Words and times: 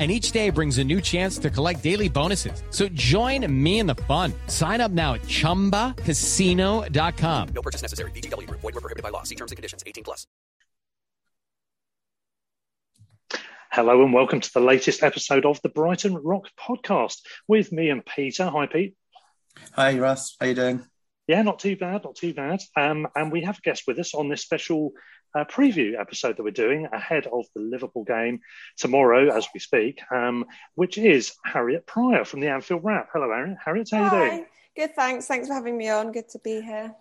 And 0.00 0.10
each 0.10 0.32
day 0.32 0.48
brings 0.48 0.78
a 0.78 0.84
new 0.84 1.02
chance 1.02 1.36
to 1.38 1.50
collect 1.50 1.82
daily 1.82 2.08
bonuses. 2.08 2.62
So 2.70 2.88
join 2.88 3.46
me 3.52 3.80
in 3.80 3.86
the 3.86 3.96
fun. 4.08 4.32
Sign 4.46 4.80
up 4.80 4.90
now 4.90 5.12
at 5.14 5.22
chumbacasino.com. 5.22 7.48
No 7.54 7.60
purchase 7.60 7.82
necessary. 7.82 8.10
VGW 8.12 8.46
Group. 8.46 8.62
Void 8.62 8.76
were 8.76 8.80
prohibited 8.80 9.02
by 9.02 9.10
law. 9.10 9.24
See 9.24 9.34
terms 9.34 9.52
and 9.52 9.56
conditions. 9.56 9.84
18 9.86 10.04
plus. 10.04 10.26
Hello 13.72 14.02
and 14.02 14.12
welcome 14.12 14.40
to 14.40 14.52
the 14.52 14.60
latest 14.60 15.04
episode 15.04 15.46
of 15.46 15.60
the 15.62 15.68
Brighton 15.68 16.16
Rock 16.16 16.48
Podcast 16.58 17.18
with 17.46 17.70
me 17.70 17.88
and 17.90 18.04
Peter. 18.04 18.48
Hi, 18.48 18.66
Pete. 18.66 18.96
Hi, 19.74 19.96
Russ. 19.96 20.36
How 20.40 20.46
you 20.46 20.54
doing? 20.54 20.84
Yeah, 21.28 21.42
not 21.42 21.60
too 21.60 21.76
bad, 21.76 22.02
not 22.02 22.16
too 22.16 22.34
bad. 22.34 22.60
Um, 22.76 23.06
and 23.14 23.30
we 23.30 23.42
have 23.42 23.58
a 23.58 23.60
guest 23.60 23.84
with 23.86 24.00
us 24.00 24.14
on 24.14 24.28
this 24.28 24.42
special 24.42 24.90
uh, 25.34 25.44
preview 25.44 25.98
episode 25.98 26.36
that 26.36 26.42
we're 26.42 26.50
doing 26.50 26.86
ahead 26.92 27.26
of 27.26 27.46
the 27.54 27.60
Liverpool 27.62 28.04
game 28.04 28.40
tomorrow, 28.76 29.34
as 29.34 29.46
we 29.54 29.60
speak, 29.60 30.00
um, 30.12 30.44
which 30.74 30.98
is 30.98 31.32
Harriet 31.44 31.86
Pryor 31.86 32.24
from 32.24 32.40
the 32.40 32.48
Anfield 32.48 32.82
Wrap. 32.84 33.08
Hello, 33.12 33.30
Harriet. 33.30 33.58
Harriet, 33.64 33.88
how 33.92 34.08
Hi. 34.08 34.24
you 34.24 34.30
doing? 34.30 34.46
Good, 34.76 34.94
thanks. 34.94 35.26
Thanks 35.26 35.48
for 35.48 35.54
having 35.54 35.76
me 35.76 35.88
on. 35.88 36.12
Good 36.12 36.28
to 36.30 36.38
be 36.38 36.60
here. 36.60 36.94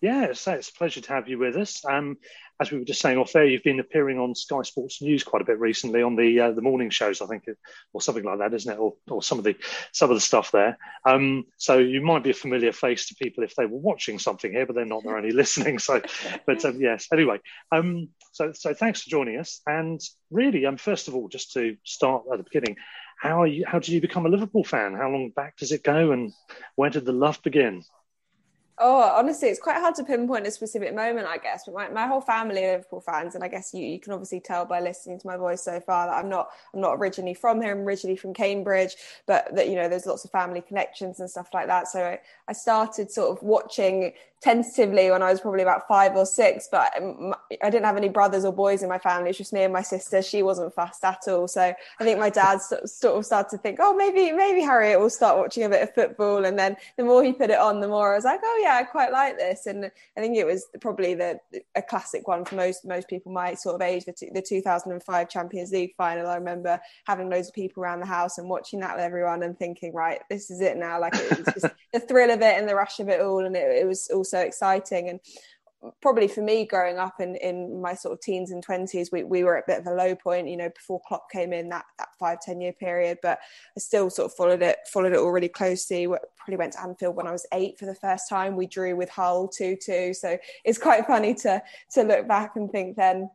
Yeah, 0.00 0.26
it's 0.26 0.46
a 0.46 0.60
pleasure 0.76 1.00
to 1.00 1.12
have 1.12 1.28
you 1.28 1.38
with 1.38 1.56
us. 1.56 1.84
Um, 1.84 2.18
as 2.60 2.70
we 2.70 2.78
were 2.78 2.84
just 2.84 3.00
saying 3.00 3.18
off 3.18 3.32
there, 3.32 3.44
you've 3.44 3.62
been 3.62 3.80
appearing 3.80 4.18
on 4.18 4.34
Sky 4.34 4.62
Sports 4.62 5.02
News 5.02 5.24
quite 5.24 5.42
a 5.42 5.44
bit 5.44 5.58
recently 5.58 6.02
on 6.02 6.16
the 6.16 6.40
uh, 6.40 6.50
the 6.52 6.62
morning 6.62 6.90
shows, 6.90 7.20
I 7.20 7.26
think, 7.26 7.44
or 7.92 8.00
something 8.00 8.24
like 8.24 8.38
that, 8.38 8.54
isn't 8.54 8.72
it? 8.72 8.78
Or, 8.78 8.94
or 9.10 9.22
some 9.22 9.38
of 9.38 9.44
the 9.44 9.56
some 9.92 10.10
of 10.10 10.16
the 10.16 10.20
stuff 10.20 10.52
there. 10.52 10.78
Um, 11.04 11.44
so 11.58 11.78
you 11.78 12.00
might 12.00 12.24
be 12.24 12.30
a 12.30 12.34
familiar 12.34 12.72
face 12.72 13.08
to 13.08 13.14
people 13.14 13.44
if 13.44 13.54
they 13.56 13.66
were 13.66 13.78
watching 13.78 14.18
something 14.18 14.52
here, 14.52 14.66
but 14.66 14.74
they're 14.74 14.86
not; 14.86 15.02
they're 15.04 15.16
only 15.16 15.30
listening. 15.32 15.78
So, 15.78 16.00
but 16.46 16.64
um, 16.64 16.80
yes. 16.80 17.08
Anyway, 17.12 17.40
um, 17.72 18.08
so 18.32 18.52
so 18.52 18.72
thanks 18.72 19.02
for 19.02 19.10
joining 19.10 19.38
us. 19.38 19.60
And 19.66 20.00
really, 20.30 20.64
um, 20.66 20.78
first 20.78 21.08
of 21.08 21.14
all, 21.14 21.28
just 21.28 21.52
to 21.54 21.76
start 21.84 22.24
at 22.32 22.38
the 22.38 22.44
beginning, 22.44 22.76
how 23.18 23.42
are 23.42 23.46
you? 23.46 23.64
How 23.66 23.78
did 23.78 23.88
you 23.88 24.00
become 24.00 24.24
a 24.24 24.30
Liverpool 24.30 24.64
fan? 24.64 24.94
How 24.94 25.10
long 25.10 25.30
back 25.34 25.56
does 25.58 25.72
it 25.72 25.82
go, 25.82 26.12
and 26.12 26.32
where 26.74 26.90
did 26.90 27.04
the 27.04 27.12
love 27.12 27.42
begin? 27.42 27.82
Oh, 28.78 29.00
honestly, 29.00 29.48
it's 29.48 29.60
quite 29.60 29.76
hard 29.76 29.94
to 29.94 30.04
pinpoint 30.04 30.46
a 30.46 30.50
specific 30.50 30.94
moment, 30.94 31.26
I 31.26 31.38
guess. 31.38 31.62
But 31.64 31.74
my, 31.74 31.88
my 31.88 32.06
whole 32.06 32.20
family 32.20 32.62
are 32.64 32.72
Liverpool 32.72 33.00
fans, 33.00 33.34
and 33.34 33.42
I 33.42 33.48
guess 33.48 33.72
you, 33.72 33.82
you 33.82 33.98
can 33.98 34.12
obviously 34.12 34.38
tell 34.38 34.66
by 34.66 34.80
listening 34.80 35.18
to 35.18 35.26
my 35.26 35.38
voice 35.38 35.62
so 35.62 35.80
far 35.80 36.06
that 36.06 36.14
I'm 36.14 36.28
not 36.28 36.50
I'm 36.74 36.82
not 36.82 36.96
originally 36.96 37.32
from 37.32 37.62
here. 37.62 37.72
I'm 37.72 37.86
originally 37.86 38.16
from 38.16 38.34
Cambridge, 38.34 38.96
but 39.26 39.54
that 39.54 39.70
you 39.70 39.76
know 39.76 39.88
there's 39.88 40.04
lots 40.04 40.26
of 40.26 40.30
family 40.30 40.60
connections 40.60 41.20
and 41.20 41.30
stuff 41.30 41.48
like 41.54 41.68
that. 41.68 41.88
So 41.88 42.04
I, 42.04 42.18
I 42.48 42.52
started 42.52 43.10
sort 43.10 43.36
of 43.36 43.42
watching 43.42 44.12
tentatively 44.42 45.10
when 45.10 45.22
I 45.22 45.30
was 45.30 45.40
probably 45.40 45.62
about 45.62 45.88
five 45.88 46.14
or 46.14 46.26
six, 46.26 46.68
but 46.70 46.92
I 46.94 47.70
didn't 47.70 47.84
have 47.84 47.96
any 47.96 48.08
brothers 48.08 48.44
or 48.44 48.52
boys 48.52 48.82
in 48.82 48.88
my 48.88 48.98
family. 48.98 49.30
It's 49.30 49.38
just 49.38 49.52
me 49.52 49.62
and 49.62 49.72
my 49.72 49.82
sister. 49.82 50.22
She 50.22 50.42
wasn't 50.42 50.74
fussed 50.74 51.02
at 51.04 51.22
all. 51.28 51.48
So 51.48 51.62
I 51.62 52.04
think 52.04 52.18
my 52.18 52.30
dad 52.30 52.60
sort 52.60 53.16
of 53.16 53.24
started 53.24 53.48
to 53.50 53.58
think, 53.58 53.78
oh, 53.80 53.94
maybe 53.94 54.32
maybe 54.32 54.60
Harriet 54.60 55.00
will 55.00 55.10
start 55.10 55.38
watching 55.38 55.64
a 55.64 55.68
bit 55.68 55.82
of 55.82 55.94
football. 55.94 56.44
And 56.44 56.58
then 56.58 56.76
the 56.96 57.04
more 57.04 57.24
he 57.24 57.32
put 57.32 57.50
it 57.50 57.58
on, 57.58 57.80
the 57.80 57.88
more 57.88 58.12
I 58.12 58.16
was 58.16 58.24
like, 58.24 58.40
oh 58.42 58.60
yeah, 58.62 58.65
I 58.74 58.84
quite 58.84 59.12
like 59.12 59.38
this. 59.38 59.66
And 59.66 59.90
I 60.16 60.20
think 60.20 60.36
it 60.36 60.46
was 60.46 60.66
probably 60.80 61.14
the 61.14 61.38
a 61.74 61.82
classic 61.82 62.26
one 62.26 62.44
for 62.44 62.56
most 62.56 62.84
most 62.84 63.08
people 63.08 63.32
my 63.32 63.54
sort 63.54 63.74
of 63.74 63.82
age. 63.82 64.04
The, 64.04 64.12
t- 64.12 64.30
the 64.32 64.42
2005 64.42 65.28
Champions 65.28 65.72
League 65.72 65.94
final. 65.96 66.26
I 66.26 66.36
remember 66.36 66.80
having 67.06 67.30
loads 67.30 67.48
of 67.48 67.54
people 67.54 67.82
around 67.82 68.00
the 68.00 68.06
house 68.06 68.38
and 68.38 68.48
watching 68.48 68.80
that 68.80 68.96
with 68.96 69.04
everyone 69.04 69.42
and 69.42 69.58
thinking, 69.58 69.92
right, 69.92 70.20
this 70.30 70.50
is 70.50 70.60
it 70.60 70.76
now. 70.76 71.00
Like 71.00 71.14
it 71.14 71.38
was 71.38 71.54
just 71.54 71.74
the 71.92 72.00
thrill 72.00 72.30
of 72.30 72.40
it 72.40 72.58
and 72.58 72.68
the 72.68 72.74
rush 72.74 73.00
of 73.00 73.08
it 73.08 73.20
all, 73.20 73.44
and 73.44 73.56
it, 73.56 73.82
it 73.82 73.86
was 73.86 74.08
also 74.08 74.38
exciting 74.38 75.08
and 75.08 75.20
probably 76.00 76.28
for 76.28 76.42
me 76.42 76.64
growing 76.64 76.98
up 76.98 77.20
in, 77.20 77.36
in 77.36 77.80
my 77.80 77.94
sort 77.94 78.12
of 78.12 78.20
teens 78.20 78.50
and 78.50 78.64
20s 78.66 79.12
we, 79.12 79.22
we 79.24 79.44
were 79.44 79.56
at 79.56 79.64
a 79.64 79.66
bit 79.66 79.80
of 79.80 79.86
a 79.86 79.94
low 79.94 80.14
point 80.14 80.48
you 80.48 80.56
know 80.56 80.68
before 80.70 81.00
Klopp 81.06 81.30
came 81.30 81.52
in 81.52 81.68
that 81.68 81.84
that 81.98 82.08
five 82.18 82.40
ten 82.40 82.60
year 82.60 82.72
period 82.72 83.18
but 83.22 83.38
I 83.76 83.80
still 83.80 84.10
sort 84.10 84.30
of 84.30 84.36
followed 84.36 84.62
it 84.62 84.78
followed 84.92 85.12
it 85.12 85.18
all 85.18 85.30
really 85.30 85.48
closely 85.48 86.06
probably 86.06 86.56
went 86.56 86.72
to 86.74 86.82
Anfield 86.82 87.16
when 87.16 87.26
I 87.26 87.32
was 87.32 87.46
eight 87.52 87.78
for 87.78 87.86
the 87.86 87.94
first 87.94 88.28
time 88.28 88.56
we 88.56 88.66
drew 88.66 88.96
with 88.96 89.10
Hull 89.10 89.48
2-2 89.48 90.14
so 90.14 90.38
it's 90.64 90.78
quite 90.78 91.06
funny 91.06 91.34
to 91.34 91.62
to 91.92 92.02
look 92.02 92.28
back 92.28 92.56
and 92.56 92.70
think 92.70 92.96
then 92.96 93.30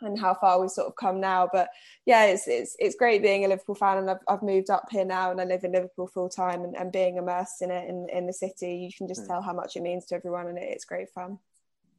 and 0.00 0.18
how 0.18 0.34
far 0.34 0.60
we've 0.60 0.70
sort 0.70 0.88
of 0.88 0.96
come 0.96 1.20
now. 1.20 1.48
But 1.52 1.68
yeah, 2.06 2.26
it's 2.26 2.46
it's 2.48 2.76
it's 2.78 2.96
great 2.96 3.22
being 3.22 3.44
a 3.44 3.48
Liverpool 3.48 3.74
fan, 3.74 3.98
and 3.98 4.10
I've, 4.10 4.18
I've 4.28 4.42
moved 4.42 4.70
up 4.70 4.86
here 4.90 5.04
now, 5.04 5.30
and 5.30 5.40
I 5.40 5.44
live 5.44 5.64
in 5.64 5.72
Liverpool 5.72 6.06
full 6.06 6.28
time, 6.28 6.64
and, 6.64 6.76
and 6.76 6.92
being 6.92 7.16
immersed 7.16 7.62
in 7.62 7.70
it 7.70 7.88
in, 7.88 8.08
in 8.12 8.26
the 8.26 8.32
city, 8.32 8.76
you 8.76 8.90
can 8.96 9.08
just 9.08 9.22
hmm. 9.22 9.28
tell 9.28 9.42
how 9.42 9.52
much 9.52 9.76
it 9.76 9.82
means 9.82 10.06
to 10.06 10.14
everyone, 10.14 10.48
and 10.48 10.58
it, 10.58 10.68
it's 10.70 10.84
great 10.84 11.10
fun. 11.10 11.38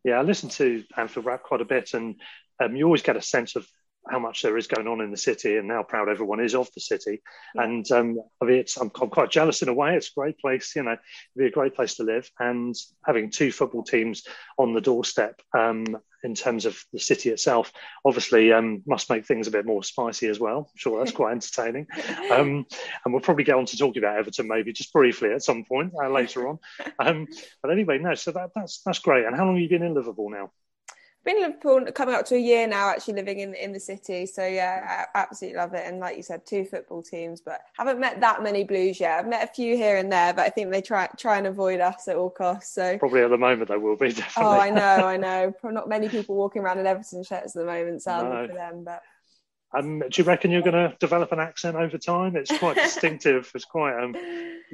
Yeah, 0.06 0.20
I 0.20 0.22
listen 0.22 0.50
to 0.50 0.84
Anfield 0.96 1.26
Wrap 1.26 1.42
quite 1.42 1.62
a 1.62 1.66
bit, 1.66 1.96
and 1.96 2.22
um, 2.64 2.76
you 2.76 2.86
always 2.86 3.02
get 3.02 3.18
a 3.18 3.22
sense 3.24 3.56
of 3.56 3.66
how 4.10 4.20
much 4.20 4.42
there 4.42 4.58
is 4.58 4.68
going 4.68 4.88
on 4.88 5.02
in 5.02 5.12
the 5.12 5.18
city 5.18 5.58
and 5.58 5.70
how 5.70 5.84
proud 5.84 6.10
everyone 6.10 6.40
is 6.40 6.56
of 6.56 6.70
the 6.74 6.82
city. 6.82 7.22
Yeah. 7.56 7.64
And 7.64 7.92
um, 7.92 8.20
I 8.42 8.46
mean, 8.46 8.58
it's, 8.58 8.78
I'm, 8.78 8.92
I'm, 9.02 9.10
quite 9.10 9.32
jealous 9.32 9.62
in 9.62 9.70
a 9.70 9.74
way. 9.74 9.96
It's 9.96 10.10
a 10.10 10.20
great 10.20 10.40
place, 10.40 10.76
you 10.76 10.84
know, 10.84 10.92
it'd 10.92 11.02
be 11.38 11.46
a 11.46 11.52
great 11.52 11.76
place 11.76 11.96
to 11.96 12.04
live. 12.04 12.30
And 12.40 12.76
having 13.06 13.32
two 13.32 13.52
football 13.52 13.84
teams 13.84 14.24
on 14.58 14.74
the 14.74 14.82
doorstep 14.82 15.42
um, 15.58 15.86
in 16.24 16.36
terms 16.36 16.66
of 16.66 16.78
the 16.92 17.00
city 17.00 17.30
itself, 17.30 17.72
obviously 18.04 18.52
um, 18.52 18.84
must 18.86 19.10
make 19.10 19.26
things 19.26 19.48
a 19.48 19.52
bit 19.52 19.66
more 19.66 19.84
spicy 19.84 20.28
as 20.28 20.40
well. 20.40 20.70
I'm 20.72 20.78
sure 20.78 21.00
that's 21.00 21.16
quite 21.16 21.32
entertaining. 21.32 21.88
Um, 22.32 22.66
and 23.06 23.14
we'll 23.14 23.22
probably 23.22 23.44
get 23.44 23.56
on 23.56 23.66
to 23.68 23.78
talking 23.78 24.02
about 24.02 24.18
Everton 24.18 24.48
maybe 24.48 24.74
just 24.74 24.92
briefly 24.92 25.32
at 25.32 25.44
some 25.44 25.64
point 25.64 25.94
uh, 26.02 26.10
later 26.10 26.48
on. 26.48 26.60
Um, 26.98 27.28
but 27.62 27.72
anyway, 27.72 28.00
no, 28.00 28.16
so 28.16 28.32
that, 28.32 28.50
that's 28.56 28.82
that's 28.84 29.00
great. 29.00 29.26
And 29.26 29.36
how 29.36 29.46
long 29.46 29.56
have 29.56 29.62
you 29.62 29.70
been 29.70 29.84
in 29.84 29.94
Liverpool 29.94 30.30
now? 30.30 30.52
Been 31.26 31.38
in 31.38 31.44
Liverpool 31.44 31.92
coming 31.92 32.16
up 32.16 32.26
to 32.28 32.36
a 32.36 32.40
year 32.40 32.68
now, 32.68 32.90
actually 32.90 33.16
living 33.16 33.40
in 33.40 33.54
in 33.56 33.74
the 33.74 33.80
city. 33.80 34.26
So 34.26 34.46
yeah, 34.46 35.06
I 35.14 35.20
absolutely 35.20 35.58
love 35.58 35.74
it. 35.74 35.86
And 35.86 36.00
like 36.00 36.16
you 36.16 36.24
said, 36.24 36.46
two 36.46 36.64
football 36.64 37.02
teams, 37.02 37.42
but 37.42 37.62
haven't 37.78 38.00
met 38.00 38.22
that 38.22 38.44
many 38.44 38.64
Blues 38.64 39.00
yet. 39.00 39.20
I've 39.20 39.28
met 39.28 39.44
a 39.44 39.54
few 39.54 39.76
here 39.76 39.98
and 39.98 40.12
there, 40.12 40.34
but 40.34 40.46
I 40.46 40.50
think 40.50 40.72
they 40.72 40.82
try 40.82 41.08
try 41.18 41.38
and 41.38 41.48
avoid 41.48 41.82
us 41.82 42.08
at 42.08 42.16
all 42.16 42.30
costs. 42.30 42.74
So 42.74 42.98
probably 43.00 43.22
at 43.22 43.30
the 43.32 43.38
moment 43.38 43.70
they 43.70 43.78
will 43.78 43.98
be 43.98 44.10
definitely. 44.14 44.44
Oh, 44.44 44.60
I 44.60 44.70
know, 44.70 45.08
I 45.08 45.18
know. 45.28 45.54
Not 45.64 45.90
many 45.90 46.08
people 46.08 46.36
walking 46.36 46.62
around 46.62 46.80
in 46.80 46.88
Everton 46.88 47.24
shirts 47.24 47.56
at 47.56 47.60
the 47.60 47.66
moment, 47.66 48.04
sadly 48.04 48.30
no. 48.30 48.48
for 48.48 48.54
them, 48.54 48.84
but. 48.84 49.02
Um, 49.78 50.00
do 50.00 50.22
you 50.22 50.24
reckon 50.24 50.52
you're 50.52 50.62
going 50.62 50.74
to 50.74 50.96
develop 51.00 51.32
an 51.32 51.40
accent 51.40 51.76
over 51.76 51.98
time? 51.98 52.36
It's 52.36 52.56
quite 52.58 52.76
distinctive. 52.84 53.52
It's 53.54 53.66
quite 53.66 54.02
um, 54.02 54.16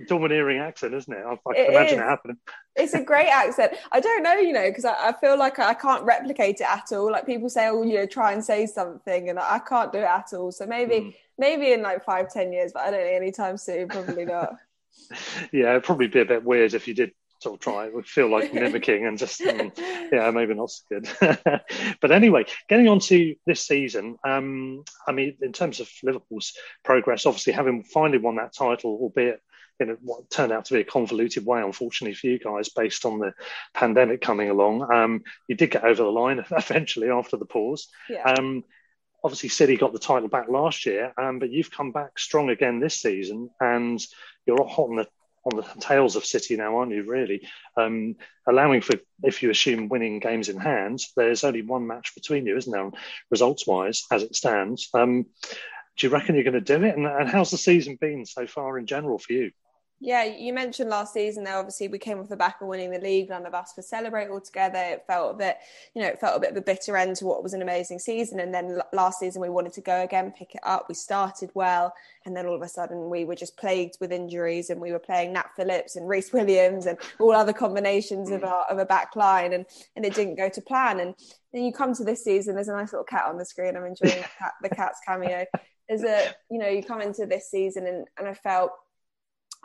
domineering 0.08 0.60
accent, 0.60 0.94
isn't 0.94 1.14
it? 1.14 1.24
I, 1.26 1.32
I 1.32 1.54
can 1.54 1.66
it 1.66 1.70
imagine 1.70 2.00
is. 2.00 2.02
it 2.02 2.08
happening. 2.08 2.38
It's 2.76 2.94
a 2.94 3.04
great 3.04 3.30
accent. 3.30 3.74
I 3.92 4.00
don't 4.00 4.24
know, 4.24 4.34
you 4.34 4.54
know, 4.54 4.70
because 4.70 4.86
I, 4.86 5.10
I, 5.10 5.14
feel 5.14 5.38
like 5.38 5.60
I 5.60 5.74
can't 5.74 6.04
replicate 6.04 6.62
it 6.62 6.68
at 6.68 6.92
all. 6.92 7.12
Like 7.12 7.26
people 7.26 7.50
say, 7.50 7.68
oh, 7.68 7.84
you 7.84 7.96
know, 7.96 8.06
try 8.06 8.34
and 8.34 8.44
say 8.44 8.66
something, 8.66 9.30
and 9.30 9.40
I 9.40 9.60
can't 9.60 9.92
do 9.92 10.00
it 10.00 10.04
at 10.04 10.34
all. 10.34 10.52
So 10.52 10.66
maybe, 10.66 10.96
mm. 10.96 11.16
maybe 11.38 11.74
in 11.74 11.82
like 11.82 12.06
five, 12.06 12.32
ten 12.32 12.54
years, 12.54 12.72
but 12.74 12.84
I 12.84 12.92
don't 12.92 13.02
think 13.02 13.16
anytime 13.16 13.58
soon. 13.58 13.88
Probably 13.88 14.26
not. 14.26 14.56
yeah, 15.52 15.72
it'd 15.72 15.84
probably 15.84 16.08
be 16.08 16.22
a 16.22 16.26
bit 16.26 16.44
weird 16.44 16.74
if 16.74 16.88
you 16.88 16.94
did 16.94 17.12
sort 17.42 17.56
of 17.56 17.60
try. 17.60 17.90
We 17.90 18.04
feel 18.04 18.30
like 18.30 18.54
mimicking 18.54 19.06
and 19.08 19.18
just, 19.18 19.42
um, 19.42 19.72
yeah, 20.12 20.30
maybe 20.32 20.54
not 20.54 20.70
so 20.70 20.84
good. 20.90 21.10
but 22.02 22.12
anyway, 22.12 22.46
getting 22.70 22.88
on 22.88 23.00
to 23.00 23.36
this 23.46 23.66
season, 23.66 24.18
um, 24.24 24.84
I 25.08 25.12
mean, 25.12 25.38
in 25.42 25.54
terms 25.54 25.80
of 25.80 25.90
Liverpool's 26.04 26.54
progress, 26.84 27.26
obviously 27.26 27.54
having 27.54 27.84
finally 27.84 28.20
won 28.20 28.36
that 28.36 28.54
title, 28.54 28.98
albeit 29.02 29.42
in 29.80 29.98
what 30.02 30.30
turned 30.30 30.52
out 30.52 30.66
to 30.66 30.74
be 30.76 30.82
a 30.82 30.86
convoluted 30.86 31.46
way, 31.46 31.62
unfortunately 31.62 32.14
for 32.14 32.28
you 32.28 32.40
guys, 32.40 32.70
based 32.70 33.06
on 33.06 33.20
the 33.20 33.34
pandemic 33.74 34.22
coming 34.22 34.50
along. 34.50 34.92
Um, 34.94 35.24
you 35.48 35.56
did 35.56 35.72
get 35.72 35.84
over 35.84 36.04
the 36.04 36.10
line 36.10 36.44
eventually 36.52 37.10
after 37.10 37.38
the 37.38 37.46
pause. 37.46 37.88
Yeah. 38.10 38.24
Um, 38.24 38.64
obviously, 39.24 39.50
City 39.50 39.78
got 39.78 39.94
the 39.94 40.00
title 40.00 40.30
back 40.30 40.50
last 40.50 40.86
year, 40.86 41.14
um, 41.18 41.40
but 41.40 41.50
you've 41.50 41.72
come 41.72 41.92
back 41.92 42.20
strong 42.20 42.50
again 42.50 42.80
this 42.80 42.96
season, 42.96 43.50
and 43.60 44.00
you're 44.46 44.64
hot 44.64 44.90
on 44.90 44.96
the 44.98 45.08
on 45.46 45.58
the 45.58 45.64
tails 45.80 46.16
of 46.16 46.26
City 46.26 46.56
now, 46.56 46.78
aren't 46.78 46.92
you? 46.92 47.04
Really, 47.04 47.48
um, 47.78 48.16
allowing 48.48 48.82
for 48.82 48.96
if 49.24 49.42
you 49.42 49.50
assume 49.50 49.90
winning 49.90 50.20
games 50.20 50.50
in 50.50 50.58
hand, 50.58 51.00
there's 51.16 51.44
only 51.44 51.62
one 51.62 51.88
match 51.88 52.14
between 52.16 52.46
you, 52.46 52.58
isn't 52.58 52.72
there? 52.72 52.92
Results 53.30 53.66
wise, 53.66 54.06
as 54.12 54.24
it 54.24 54.36
stands. 54.36 54.90
Um, 54.94 55.26
do 55.98 56.08
you 56.08 56.14
reckon 56.14 56.36
you're 56.36 56.44
going 56.44 56.54
to 56.54 56.62
do 56.62 56.84
it? 56.84 56.98
And, 56.98 57.06
and 57.06 57.30
how's 57.30 57.52
the 57.52 57.58
season 57.58 57.98
been 58.00 58.26
so 58.26 58.48
far 58.48 58.78
in 58.78 58.86
general 58.86 59.20
for 59.20 59.34
you? 59.34 59.52
Yeah, 60.04 60.24
you 60.24 60.52
mentioned 60.52 60.90
last 60.90 61.14
season 61.14 61.44
there. 61.44 61.58
Obviously, 61.58 61.88
we 61.88 62.00
came 62.00 62.20
off 62.20 62.28
the 62.28 62.36
back 62.36 62.60
of 62.60 62.68
winning 62.68 62.90
the 62.90 62.98
league. 62.98 63.30
None 63.30 63.46
of 63.46 63.54
us 63.54 63.74
could 63.74 63.86
celebrate 63.86 64.30
all 64.30 64.42
together. 64.42 64.80
It 64.80 65.04
felt 65.06 65.36
a 65.36 65.38
bit, 65.38 65.58
you 65.94 66.02
know, 66.02 66.08
it 66.08 66.20
felt 66.20 66.38
a 66.38 66.40
bit 66.40 66.50
of 66.50 66.58
a 66.58 66.62
bitter 66.62 66.98
end 66.98 67.18
to 67.18 67.26
what 67.28 67.44
was 67.44 67.54
an 67.54 67.62
amazing 67.62 68.00
season. 68.00 68.40
And 68.40 68.52
then 68.52 68.82
last 68.94 69.20
season, 69.20 69.44
we 69.44 69.50
wanted 69.50 69.74
to 69.74 69.82
go 69.82 70.02
again, 70.02 70.34
pick 70.36 70.56
it 70.56 70.62
up. 70.64 70.88
We 70.90 70.96
started 70.96 71.52
well, 71.54 71.94
and 72.26 72.36
then 72.36 72.48
all 72.48 72.56
of 72.56 72.64
a 72.64 72.68
sudden, 72.68 73.12
we 73.12 73.26
were 73.26 73.36
just 73.36 73.58
plagued 73.58 73.98
with 74.02 74.12
injuries, 74.12 74.72
and 74.72 74.82
we 74.82 74.92
were 74.92 74.98
playing 74.98 75.34
Nat 75.34 75.52
Phillips 75.56 75.96
and 75.96 76.10
Rhys 76.10 76.34
Williams 76.34 76.88
and 76.88 76.98
all 77.20 77.36
other 77.36 77.54
combinations 77.54 78.32
of 78.32 78.42
mm. 78.42 78.48
our 78.48 78.66
of 78.72 78.80
a 78.80 78.86
back 78.86 79.16
line, 79.16 79.54
and 79.54 79.68
and 79.96 80.04
it 80.04 80.16
didn't 80.16 80.36
go 80.36 80.50
to 80.50 80.62
plan. 80.62 81.00
And 81.00 81.14
then 81.54 81.64
you 81.64 81.72
come 81.72 81.94
to 81.94 82.04
this 82.04 82.24
season. 82.24 82.56
There's 82.56 82.70
a 82.70 82.74
nice 82.74 82.92
little 82.92 83.06
cat 83.06 83.26
on 83.28 83.38
the 83.38 83.46
screen. 83.46 83.78
I'm 83.78 83.86
enjoying 83.86 84.20
the, 84.20 84.30
cat, 84.40 84.54
the 84.64 84.70
cat's 84.70 85.00
cameo. 85.06 85.46
There's 85.88 86.04
a, 86.04 86.34
you 86.50 86.58
know, 86.58 86.70
you 86.70 86.82
come 86.82 87.02
into 87.02 87.28
this 87.28 87.52
season, 87.52 87.86
and 87.86 88.08
and 88.18 88.28
I 88.28 88.34
felt 88.34 88.72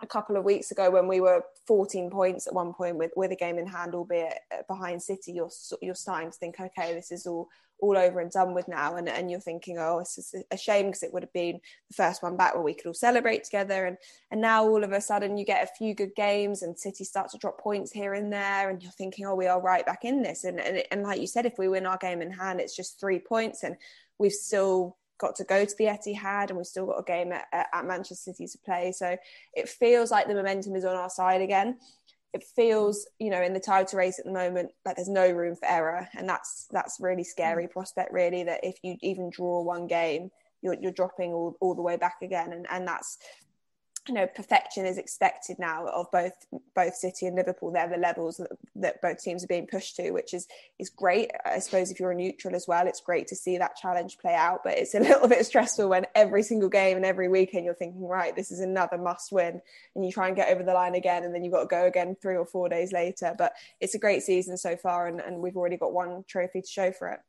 a 0.03 0.07
couple 0.07 0.37
of 0.37 0.45
weeks 0.45 0.71
ago 0.71 0.91
when 0.91 1.09
we 1.09 1.21
were 1.21 1.43
14 1.67 2.11
points 2.11 2.47
at 2.47 2.55
one 2.55 2.75
point 2.75 2.97
with, 2.97 3.13
with 3.17 3.33
a 3.33 3.37
game 3.37 3.59
in 3.59 3.67
hand, 3.67 3.95
albeit 3.95 4.41
uh, 4.53 4.63
behind 4.69 5.03
City, 5.03 5.33
you're 5.33 5.51
you're 5.81 5.95
starting 5.95 6.31
to 6.31 6.37
think, 6.37 6.61
okay, 6.61 6.95
this 6.95 7.11
is 7.11 7.27
all 7.27 7.49
all 7.79 7.97
over 7.97 8.21
and 8.21 8.31
done 8.31 8.55
with 8.55 8.69
now, 8.69 8.97
and 8.97 9.09
and 9.09 9.31
you're 9.31 9.41
thinking, 9.41 9.79
oh, 9.79 9.99
this 9.99 10.19
is 10.19 10.35
a 10.51 10.57
shame 10.57 10.87
because 10.87 11.03
it 11.03 11.13
would 11.13 11.23
have 11.23 11.33
been 11.33 11.61
the 11.89 11.95
first 11.95 12.23
one 12.23 12.37
back 12.37 12.55
where 12.55 12.63
we 12.63 12.75
could 12.75 12.87
all 12.87 12.95
celebrate 12.95 13.45
together, 13.45 13.87
and 13.87 13.97
and 14.31 14.41
now 14.41 14.67
all 14.67 14.85
of 14.85 14.93
a 14.93 15.01
sudden 15.01 15.37
you 15.37 15.45
get 15.45 15.65
a 15.65 15.75
few 15.79 15.95
good 15.95 16.15
games, 16.15 16.63
and 16.63 16.79
City 16.79 17.05
start 17.05 17.31
to 17.31 17.39
drop 17.39 17.59
points 17.59 17.93
here 17.93 18.15
and 18.15 18.33
there, 18.33 18.71
and 18.71 18.83
you're 18.83 18.93
thinking, 18.93 19.27
oh, 19.27 19.35
we 19.35 19.47
are 19.47 19.61
right 19.61 19.85
back 19.87 20.05
in 20.05 20.23
this, 20.23 20.45
and 20.45 20.61
and, 20.61 20.83
and 20.91 21.03
like 21.03 21.21
you 21.21 21.27
said, 21.27 21.47
if 21.47 21.59
we 21.59 21.69
win 21.69 21.87
our 21.87 21.99
game 21.99 22.23
in 22.23 22.31
hand, 22.31 22.61
it's 22.61 22.77
just 22.77 23.01
three 23.01 23.19
points, 23.19 23.63
and 23.63 23.77
we've 24.19 24.33
still 24.33 24.97
got 25.19 25.37
to 25.37 25.45
go 25.45 25.65
to 25.65 25.75
the 25.77 25.85
Etihad 25.85 26.49
and 26.49 26.57
we've 26.57 26.67
still 26.67 26.87
got 26.87 27.01
a 27.01 27.03
game 27.03 27.33
at, 27.33 27.47
at, 27.53 27.85
Manchester 27.87 28.15
City 28.15 28.47
to 28.47 28.59
play. 28.59 28.93
So 28.93 29.17
it 29.55 29.69
feels 29.69 30.11
like 30.11 30.27
the 30.27 30.35
momentum 30.35 30.77
is 30.77 30.85
on 30.85 30.97
our 30.97 31.11
side 31.11 31.41
again. 31.41 31.79
It 32.33 32.45
feels, 32.45 33.07
you 33.19 33.31
know, 33.31 33.41
in 33.41 33.55
the 33.55 33.61
title 33.61 33.99
race 33.99 34.19
at 34.19 34.27
the 34.27 34.33
moment, 34.33 34.73
like 34.85 34.97
there's 34.97 35.09
no 35.09 35.31
room 35.31 35.57
for 35.57 35.67
error, 35.67 36.07
and 36.15 36.29
that's 36.29 36.67
that's 36.71 36.99
really 37.01 37.25
scary 37.25 37.67
mm. 37.67 37.71
prospect. 37.71 38.13
Really, 38.13 38.43
that 38.45 38.61
if 38.63 38.77
you 38.83 38.97
even 39.01 39.31
draw 39.31 39.63
one 39.63 39.87
game, 39.87 40.31
you're, 40.61 40.77
you're 40.79 40.93
dropping 40.93 41.33
all, 41.33 41.57
all 41.61 41.75
the 41.75 41.81
way 41.81 41.97
back 41.97 42.17
again, 42.21 42.53
and 42.53 42.67
and 42.71 42.87
that's 42.87 43.17
you 44.09 44.15
know 44.15 44.27
perfection 44.27 44.87
is 44.87 44.99
expected 44.99 45.59
now 45.59 45.87
of 45.87 46.11
both 46.11 46.33
both 46.75 46.95
City 46.95 47.27
and 47.27 47.37
Liverpool. 47.37 47.73
They're 47.73 47.89
the 47.89 47.97
levels 47.97 48.37
that, 48.37 48.51
that, 48.77 49.03
both 49.03 49.23
teams 49.23 49.43
are 49.43 49.49
being 49.49 49.67
pushed 49.67 49.97
to, 49.97 50.11
which 50.13 50.33
is 50.35 50.47
is 50.79 50.91
great. 50.91 51.31
I 51.45 51.59
suppose 51.59 51.91
if 51.91 51.99
you're 51.99 52.13
a 52.13 52.15
neutral 52.15 52.55
as 52.55 52.69
well, 52.69 52.87
it's 52.87 53.01
great 53.01 53.27
to 53.29 53.37
see 53.37 53.59
that 53.59 53.77
challenge 53.77 54.19
play 54.19 54.35
out. 54.35 54.61
But 54.65 54.79
it's 54.79 54.95
a 54.95 55.01
little 55.01 55.29
bit 55.29 55.45
stressful 55.45 55.89
when 55.89 56.07
every 56.15 56.43
single 56.43 56.69
game 56.69 56.97
and 56.97 57.07
every 57.07 57.29
weekend 57.29 57.65
you're 57.65 57.75
thinking, 57.75 58.07
right, 58.07 58.35
this 58.35 58.51
is 58.51 58.61
another 58.61 58.99
must 58.99 59.33
win, 59.33 59.61
and 59.95 60.05
you 60.05 60.13
try 60.13 60.29
and 60.29 60.37
get 60.37 60.51
over 60.51 60.63
the 60.63 60.75
line 60.75 60.95
again, 60.95 61.25
and 61.25 61.35
then 61.35 61.43
you've 61.43 61.53
got 61.53 61.63
to 61.63 61.67
go 61.67 61.87
again 61.87 62.17
three 62.21 62.37
or 62.37 62.47
four 62.47 62.69
days 62.69 62.93
later. 62.93 63.35
But 63.37 63.55
it's 63.81 63.95
a 63.95 63.99
great 63.99 64.23
season 64.23 64.57
so 64.57 64.77
far, 64.77 65.07
and, 65.07 65.21
and 65.21 65.39
we've 65.39 65.57
already 65.57 65.77
got 65.77 65.93
one 65.93 66.25
trophy 66.29 66.63
to 66.63 66.69
show 66.69 66.93
for 66.93 67.09
it. 67.09 67.21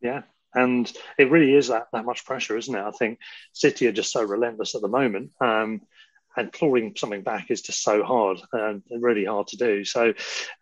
Yeah, 0.00 0.22
and 0.54 0.90
it 1.18 1.30
really 1.30 1.54
is 1.54 1.68
that 1.68 1.88
that 1.92 2.04
much 2.04 2.24
pressure, 2.24 2.56
isn't 2.56 2.74
it? 2.74 2.82
I 2.82 2.90
think 2.90 3.18
City 3.52 3.86
are 3.86 3.92
just 3.92 4.12
so 4.12 4.22
relentless 4.22 4.74
at 4.74 4.82
the 4.82 4.88
moment, 4.88 5.32
um, 5.40 5.82
and 6.36 6.52
clawing 6.52 6.94
something 6.96 7.22
back 7.22 7.50
is 7.50 7.62
just 7.62 7.82
so 7.82 8.02
hard 8.02 8.40
and 8.52 8.82
really 8.90 9.24
hard 9.24 9.46
to 9.48 9.56
do. 9.56 9.84
So 9.84 10.14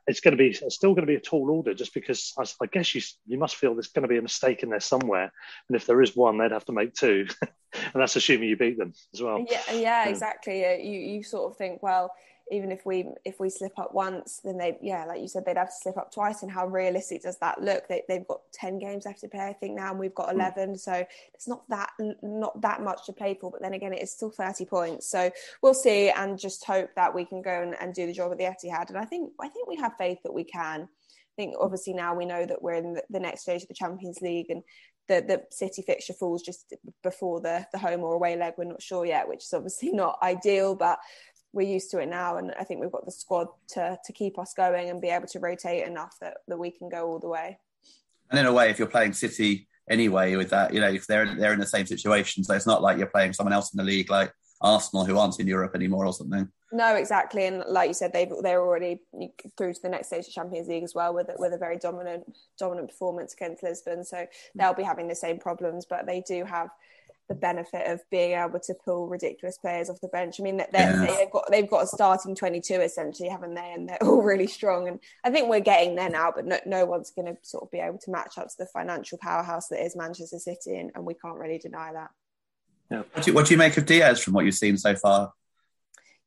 it's 0.06 0.20
going 0.20 0.36
to 0.36 0.42
be 0.42 0.52
still 0.52 0.94
going 0.94 1.06
to 1.06 1.10
be 1.10 1.16
a 1.16 1.20
tall 1.20 1.50
order, 1.50 1.74
just 1.74 1.94
because 1.94 2.32
I, 2.38 2.44
I 2.62 2.66
guess 2.66 2.94
you 2.94 3.02
you 3.26 3.38
must 3.38 3.56
feel 3.56 3.74
there's 3.74 3.88
going 3.88 4.02
to 4.02 4.08
be 4.08 4.18
a 4.18 4.22
mistake 4.22 4.62
in 4.62 4.70
there 4.70 4.80
somewhere, 4.80 5.32
and 5.68 5.76
if 5.76 5.86
there 5.86 6.02
is 6.02 6.16
one, 6.16 6.38
they'd 6.38 6.52
have 6.52 6.66
to 6.66 6.72
make 6.72 6.94
two, 6.94 7.26
and 7.42 7.94
that's 7.94 8.16
assuming 8.16 8.48
you 8.48 8.56
beat 8.56 8.78
them 8.78 8.92
as 9.14 9.22
well. 9.22 9.44
Yeah, 9.48 9.60
yeah, 9.68 9.74
yeah. 9.74 10.08
exactly. 10.08 10.60
You 10.60 10.98
you 10.98 11.22
sort 11.22 11.50
of 11.50 11.56
think 11.56 11.82
well 11.82 12.12
even 12.50 12.72
if 12.72 12.84
we 12.84 13.06
if 13.24 13.38
we 13.38 13.48
slip 13.48 13.78
up 13.78 13.94
once, 13.94 14.40
then 14.42 14.58
they 14.58 14.76
yeah, 14.82 15.04
like 15.04 15.20
you 15.20 15.28
said, 15.28 15.44
they'd 15.44 15.56
have 15.56 15.68
to 15.68 15.80
slip 15.80 15.96
up 15.96 16.12
twice. 16.12 16.42
And 16.42 16.50
how 16.50 16.66
realistic 16.66 17.22
does 17.22 17.38
that 17.38 17.62
look? 17.62 17.86
They, 17.88 18.02
they've 18.08 18.26
got 18.26 18.40
ten 18.52 18.78
games 18.78 19.06
left 19.06 19.20
to 19.20 19.28
play, 19.28 19.46
I 19.46 19.52
think 19.52 19.76
now, 19.76 19.90
and 19.90 19.98
we've 19.98 20.14
got 20.14 20.30
hmm. 20.30 20.40
eleven. 20.40 20.76
So 20.76 21.04
it's 21.34 21.48
not 21.48 21.62
that 21.68 21.90
not 22.22 22.60
that 22.62 22.82
much 22.82 23.06
to 23.06 23.12
play 23.12 23.38
for. 23.40 23.50
But 23.50 23.62
then 23.62 23.74
again, 23.74 23.92
it 23.92 24.02
is 24.02 24.12
still 24.12 24.30
thirty 24.30 24.64
points. 24.64 25.08
So 25.08 25.30
we'll 25.62 25.74
see, 25.74 26.10
and 26.10 26.38
just 26.38 26.64
hope 26.64 26.90
that 26.96 27.14
we 27.14 27.24
can 27.24 27.42
go 27.42 27.62
and, 27.62 27.76
and 27.80 27.94
do 27.94 28.06
the 28.06 28.12
job 28.12 28.32
at 28.32 28.38
the 28.38 28.44
Etihad. 28.44 28.88
And 28.88 28.98
I 28.98 29.04
think 29.04 29.32
I 29.40 29.48
think 29.48 29.68
we 29.68 29.76
have 29.76 29.92
faith 29.96 30.18
that 30.24 30.34
we 30.34 30.44
can. 30.44 30.82
I 30.82 31.34
think 31.36 31.54
obviously 31.60 31.94
now 31.94 32.14
we 32.14 32.26
know 32.26 32.44
that 32.44 32.60
we're 32.60 32.74
in 32.74 32.94
the, 32.94 33.02
the 33.08 33.20
next 33.20 33.42
stage 33.42 33.62
of 33.62 33.68
the 33.68 33.74
Champions 33.74 34.20
League 34.20 34.50
and 34.50 34.62
the, 35.10 35.20
the 35.26 35.42
City 35.50 35.82
fixture 35.82 36.12
falls 36.12 36.42
just 36.42 36.72
before 37.02 37.40
the, 37.40 37.66
the 37.72 37.78
home 37.78 38.02
or 38.02 38.14
away 38.14 38.36
leg. 38.36 38.54
We're 38.56 38.64
not 38.64 38.80
sure 38.80 39.04
yet, 39.04 39.28
which 39.28 39.42
is 39.44 39.52
obviously 39.52 39.90
not 39.92 40.18
ideal, 40.22 40.76
but 40.76 41.00
we're 41.52 41.68
used 41.68 41.90
to 41.90 41.98
it 41.98 42.08
now 42.08 42.36
and 42.36 42.52
I 42.58 42.64
think 42.64 42.80
we've 42.80 42.92
got 42.92 43.04
the 43.04 43.12
squad 43.12 43.48
to 43.70 43.98
to 44.04 44.12
keep 44.12 44.38
us 44.38 44.54
going 44.54 44.90
and 44.90 45.00
be 45.00 45.08
able 45.08 45.26
to 45.28 45.40
rotate 45.40 45.86
enough 45.86 46.16
that, 46.20 46.38
that 46.48 46.58
we 46.58 46.70
can 46.70 46.88
go 46.88 47.08
all 47.08 47.18
the 47.18 47.28
way. 47.28 47.58
And 48.30 48.38
in 48.38 48.46
a 48.46 48.52
way, 48.52 48.70
if 48.70 48.78
you're 48.78 48.88
playing 48.88 49.12
City 49.12 49.68
anyway 49.88 50.36
with 50.36 50.50
that, 50.50 50.72
you 50.72 50.80
know, 50.80 50.88
if 50.88 51.06
they're 51.06 51.34
they're 51.34 51.52
in 51.52 51.60
the 51.60 51.66
same 51.66 51.86
situation, 51.86 52.44
so 52.44 52.54
it's 52.54 52.66
not 52.66 52.82
like 52.82 52.98
you're 52.98 53.06
playing 53.08 53.32
someone 53.32 53.52
else 53.52 53.72
in 53.72 53.78
the 53.78 53.84
league 53.84 54.10
like 54.10 54.32
Arsenal 54.60 55.04
who 55.04 55.18
aren't 55.18 55.40
in 55.40 55.46
Europe 55.46 55.74
anymore 55.74 56.06
or 56.06 56.12
something. 56.12 56.48
No, 56.72 56.94
exactly, 56.94 57.46
and 57.46 57.64
like 57.66 57.88
you 57.88 57.94
said, 57.94 58.12
they've 58.12 58.30
they're 58.42 58.60
already 58.60 59.00
through 59.56 59.74
to 59.74 59.82
the 59.82 59.88
next 59.88 60.06
stage 60.06 60.26
of 60.28 60.32
Champions 60.32 60.68
League 60.68 60.84
as 60.84 60.94
well 60.94 61.12
with 61.12 61.28
with 61.38 61.52
a 61.52 61.58
very 61.58 61.78
dominant 61.78 62.24
dominant 62.58 62.88
performance 62.88 63.34
against 63.34 63.64
Lisbon. 63.64 64.04
So 64.04 64.18
mm. 64.18 64.28
they'll 64.54 64.74
be 64.74 64.84
having 64.84 65.08
the 65.08 65.16
same 65.16 65.38
problems, 65.38 65.86
but 65.88 66.06
they 66.06 66.20
do 66.20 66.44
have 66.44 66.68
the 67.30 67.34
benefit 67.36 67.86
of 67.86 68.02
being 68.10 68.32
able 68.32 68.58
to 68.58 68.74
pull 68.84 69.06
ridiculous 69.06 69.56
players 69.56 69.88
off 69.88 70.00
the 70.00 70.08
bench. 70.08 70.40
I 70.40 70.42
mean, 70.42 70.60
yeah. 70.74 71.06
they've 71.06 71.30
got 71.30 71.44
they've 71.48 71.70
got 71.70 71.84
a 71.84 71.86
starting 71.86 72.34
twenty 72.34 72.60
two 72.60 72.80
essentially, 72.80 73.28
haven't 73.28 73.54
they? 73.54 73.72
And 73.72 73.88
they're 73.88 73.98
all 74.02 74.20
really 74.20 74.48
strong. 74.48 74.88
And 74.88 74.98
I 75.24 75.30
think 75.30 75.48
we're 75.48 75.60
getting 75.60 75.94
there 75.94 76.10
now, 76.10 76.32
but 76.34 76.44
no, 76.44 76.58
no 76.66 76.84
one's 76.84 77.12
going 77.12 77.26
to 77.26 77.36
sort 77.42 77.62
of 77.62 77.70
be 77.70 77.78
able 77.78 77.98
to 77.98 78.10
match 78.10 78.36
up 78.36 78.48
to 78.48 78.54
the 78.58 78.66
financial 78.66 79.16
powerhouse 79.16 79.68
that 79.68 79.82
is 79.82 79.94
Manchester 79.94 80.40
City, 80.40 80.76
and, 80.76 80.90
and 80.96 81.06
we 81.06 81.14
can't 81.14 81.38
really 81.38 81.58
deny 81.58 81.92
that. 81.92 82.10
Yeah. 82.90 83.02
What 83.12 83.24
do, 83.24 83.30
you, 83.30 83.34
what 83.34 83.46
do 83.46 83.54
you 83.54 83.58
make 83.58 83.76
of 83.76 83.86
Diaz 83.86 84.20
from 84.20 84.34
what 84.34 84.44
you've 84.44 84.56
seen 84.56 84.76
so 84.76 84.96
far? 84.96 85.32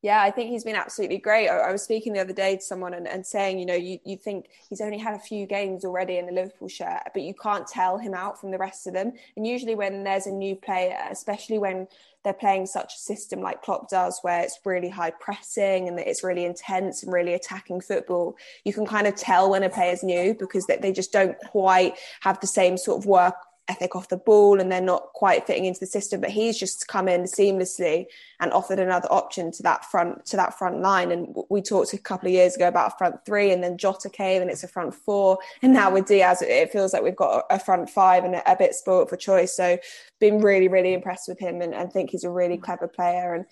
Yeah, 0.04 0.22
I 0.22 0.32
think 0.32 0.50
he's 0.50 0.66
been 0.66 0.76
absolutely 0.76 1.18
great. 1.18 1.48
I, 1.48 1.60
I 1.60 1.72
was 1.72 1.82
speaking 1.82 2.12
the 2.12 2.20
other 2.20 2.34
day 2.34 2.58
to 2.58 2.62
someone 2.62 2.94
and, 2.94 3.08
and 3.08 3.26
saying, 3.26 3.58
you 3.58 3.66
know, 3.66 3.74
you, 3.74 4.00
you 4.04 4.18
think 4.18 4.50
he's 4.70 4.82
only 4.82 4.98
had 4.98 5.14
a 5.14 5.20
few 5.20 5.46
games 5.46 5.86
already 5.86 6.18
in 6.18 6.26
the 6.26 6.34
Liverpool 6.34 6.68
shirt, 6.68 7.04
but 7.14 7.22
you 7.22 7.34
can't 7.34 7.66
tell 7.66 7.98
him 7.98 8.14
out 8.14 8.38
from 8.38 8.52
the 8.52 8.58
rest 8.58 8.86
of 8.86 8.94
them. 8.94 9.14
And 9.38 9.48
usually, 9.48 9.76
when 9.76 10.04
there's 10.04 10.28
a 10.28 10.32
new 10.32 10.58
player, 10.58 10.98
especially 11.10 11.58
when 11.58 11.88
they're 12.26 12.34
playing 12.34 12.66
such 12.66 12.96
a 12.96 12.98
system 12.98 13.40
like 13.40 13.62
Klopp 13.62 13.90
does, 13.90 14.20
where 14.24 14.42
it's 14.42 14.60
really 14.66 14.90
high 14.90 15.12
pressing 15.12 15.88
and 15.88 15.98
it's 15.98 16.22
really 16.22 16.44
intense 16.44 17.02
and 17.02 17.14
really 17.14 17.34
attacking 17.34 17.80
football, 17.80 18.36
you 18.66 18.74
can 18.74 18.86
kind 18.86 19.08
of 19.08 19.16
tell 19.16 19.50
when 19.50 19.64
a 19.64 19.70
player's 19.70 20.04
new 20.04 20.34
because 20.34 20.66
they, 20.66 20.76
they 20.76 20.92
just 20.92 21.14
don't 21.14 21.38
quite 21.50 21.96
have 22.20 22.42
the 22.42 22.48
same 22.48 22.78
sort 22.78 23.00
of 23.00 23.06
work 23.06 23.36
ethic 23.70 23.96
off 23.96 24.10
the 24.10 24.18
ball 24.18 24.60
and 24.60 24.72
they're 24.72 24.82
not 24.82 25.14
quite 25.14 25.48
fitting 25.48 25.64
into 25.66 25.80
the 25.80 25.86
system 25.86 26.20
but 26.20 26.30
he's 26.30 26.58
just 26.58 26.88
come 26.88 27.08
in 27.08 27.24
seamlessly 27.24 28.06
and 28.42 28.52
offered 28.52 28.78
another 28.78 29.08
option 29.10 29.52
to 29.52 29.64
that 29.64 29.86
front 29.86 30.26
to 30.26 30.36
that 30.36 30.58
front 30.58 30.82
line. 30.82 31.12
And 31.12 31.34
we 31.50 31.62
talked 31.62 31.94
a 31.94 31.98
couple 31.98 32.28
of 32.28 32.34
years 32.34 32.56
ago 32.56 32.68
about 32.68 32.94
a 32.94 32.98
front 32.98 33.26
three 33.26 33.52
and 33.52 33.64
then 33.64 33.78
Jota 33.78 34.10
came 34.10 34.42
and 34.42 34.52
it's 34.52 34.64
a 34.64 34.68
front 34.68 34.94
four. 34.94 35.38
And 35.62 35.74
now 35.74 35.92
with 35.92 36.08
Diaz 36.08 36.42
it 36.42 36.72
feels 36.72 36.92
like 36.92 37.04
we've 37.04 37.16
got 37.16 37.46
a 37.50 37.58
front 37.58 37.90
five 37.90 38.26
and 38.26 38.42
a 38.46 38.56
bit 38.58 38.76
spoilt 38.76 39.10
for 39.10 39.16
choice. 39.16 39.56
So 39.56 39.78
been 40.20 40.42
really 40.42 40.68
really 40.68 40.94
impressed 40.94 41.30
with 41.30 41.40
him 41.40 41.62
and, 41.62 41.74
and 41.74 41.92
think 41.92 42.10
he's 42.10 42.26
a 42.26 42.30
really 42.30 42.58
clever 42.58 42.88
player 42.88 43.34
and 43.34 43.46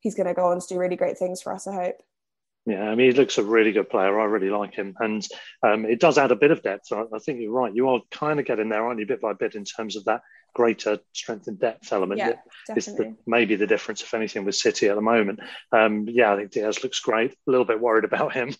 he's 0.00 0.14
going 0.14 0.26
to 0.26 0.34
go 0.34 0.46
on 0.46 0.60
to 0.60 0.66
do 0.68 0.78
really 0.78 0.96
great 0.96 1.18
things 1.18 1.40
for 1.40 1.52
us 1.52 1.66
I 1.66 1.74
hope 1.74 2.02
Yeah, 2.66 2.82
I 2.82 2.94
mean, 2.94 3.10
he 3.10 3.16
looks 3.16 3.38
a 3.38 3.42
really 3.42 3.72
good 3.72 3.88
player. 3.88 4.20
I 4.20 4.24
really 4.24 4.50
like 4.50 4.74
him, 4.74 4.94
and 5.00 5.26
um, 5.62 5.86
it 5.86 6.00
does 6.00 6.18
add 6.18 6.32
a 6.32 6.36
bit 6.36 6.50
of 6.50 6.62
depth. 6.62 6.92
I, 6.92 7.04
I, 7.14 7.18
think 7.18 7.40
you're 7.40 7.52
right. 7.52 7.74
You 7.74 7.88
are 7.88 8.00
kind 8.10 8.38
of 8.38 8.44
getting 8.44 8.68
there, 8.68 8.84
aren't 8.84 9.00
you, 9.00 9.06
bit 9.06 9.22
by 9.22 9.32
bit, 9.32 9.54
in 9.54 9.64
terms 9.64 9.96
of 9.96 10.04
that 10.04 10.20
greater 10.54 10.98
strength 11.12 11.46
and 11.46 11.58
depth 11.58 11.92
element. 11.92 12.18
Yeah, 12.18 12.34
definitely. 12.66 13.10
The, 13.10 13.16
maybe 13.26 13.56
the 13.56 13.66
difference, 13.66 14.02
if 14.02 14.12
anything, 14.12 14.44
with 14.44 14.56
City 14.56 14.88
at 14.88 14.96
the 14.96 15.00
moment. 15.00 15.40
Um, 15.72 16.06
yeah, 16.08 16.32
I 16.32 16.36
think 16.36 16.50
Diaz 16.50 16.82
looks 16.82 17.00
great. 17.00 17.32
A 17.32 17.50
little 17.50 17.64
bit 17.64 17.80
worried 17.80 18.04
about 18.04 18.32
him. 18.32 18.48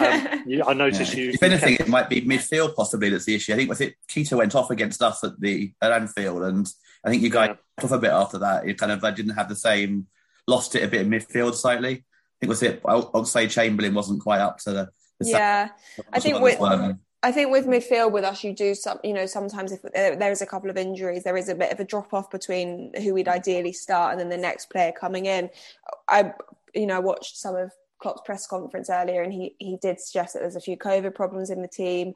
um, 0.00 0.44
you, 0.46 0.62
I 0.64 0.72
noticed 0.72 1.14
yeah. 1.14 1.24
you. 1.24 1.30
If 1.30 1.42
anything, 1.42 1.74
it 1.74 1.88
might 1.88 2.08
be 2.08 2.22
midfield 2.22 2.74
possibly 2.74 3.10
that's 3.10 3.24
the 3.24 3.34
issue. 3.34 3.52
I 3.52 3.56
think 3.56 3.68
with 3.68 3.80
it, 3.80 3.96
Keita 4.08 4.36
went 4.36 4.54
off 4.54 4.70
against 4.70 5.02
us 5.02 5.24
at 5.24 5.40
the 5.40 5.72
at 5.82 5.92
Anfield, 5.92 6.42
and 6.44 6.66
I 7.04 7.10
think 7.10 7.22
you 7.22 7.30
guys 7.30 7.50
yeah. 7.50 7.84
off 7.84 7.90
a 7.90 7.98
bit 7.98 8.12
after 8.12 8.38
that. 8.38 8.68
It 8.68 8.78
kind 8.78 8.92
of 8.92 9.02
I 9.02 9.10
didn't 9.10 9.34
have 9.34 9.48
the 9.48 9.56
same. 9.56 10.06
Lost 10.46 10.76
it 10.76 10.84
a 10.84 10.88
bit 10.88 11.00
in 11.00 11.10
midfield 11.10 11.54
slightly. 11.54 12.04
I 12.36 12.46
think 12.46 12.48
was 12.50 12.62
it. 12.62 12.82
Oxlade-Chamberlain 12.82 13.94
wasn't 13.94 14.22
quite 14.22 14.40
up 14.40 14.58
to 14.60 14.72
the. 14.72 14.88
the 15.20 15.28
yeah, 15.30 15.68
I 16.12 16.20
think 16.20 16.40
with. 16.40 16.60
I 17.22 17.32
think 17.32 17.50
with 17.50 17.66
midfield 17.66 18.12
with 18.12 18.22
us, 18.22 18.44
you 18.44 18.54
do 18.54 18.72
some, 18.74 19.00
you 19.02 19.12
know, 19.12 19.26
sometimes 19.26 19.72
if 19.72 19.82
there 19.82 20.30
is 20.30 20.42
a 20.42 20.46
couple 20.46 20.70
of 20.70 20.76
injuries, 20.76 21.24
there 21.24 21.36
is 21.36 21.48
a 21.48 21.56
bit 21.56 21.72
of 21.72 21.80
a 21.80 21.84
drop 21.84 22.14
off 22.14 22.30
between 22.30 22.92
who 23.02 23.14
we'd 23.14 23.26
ideally 23.26 23.72
start 23.72 24.12
and 24.12 24.20
then 24.20 24.28
the 24.28 24.36
next 24.36 24.70
player 24.70 24.92
coming 24.92 25.26
in. 25.26 25.50
I, 26.08 26.34
you 26.72 26.86
know, 26.86 27.00
watched 27.00 27.36
some 27.36 27.56
of 27.56 27.72
Klopp's 27.98 28.20
press 28.24 28.46
conference 28.46 28.90
earlier 28.90 29.22
and 29.22 29.32
he, 29.32 29.56
he 29.58 29.76
did 29.82 29.98
suggest 29.98 30.34
that 30.34 30.40
there's 30.40 30.54
a 30.54 30.60
few 30.60 30.76
COVID 30.76 31.16
problems 31.16 31.50
in 31.50 31.62
the 31.62 31.68
team 31.68 32.14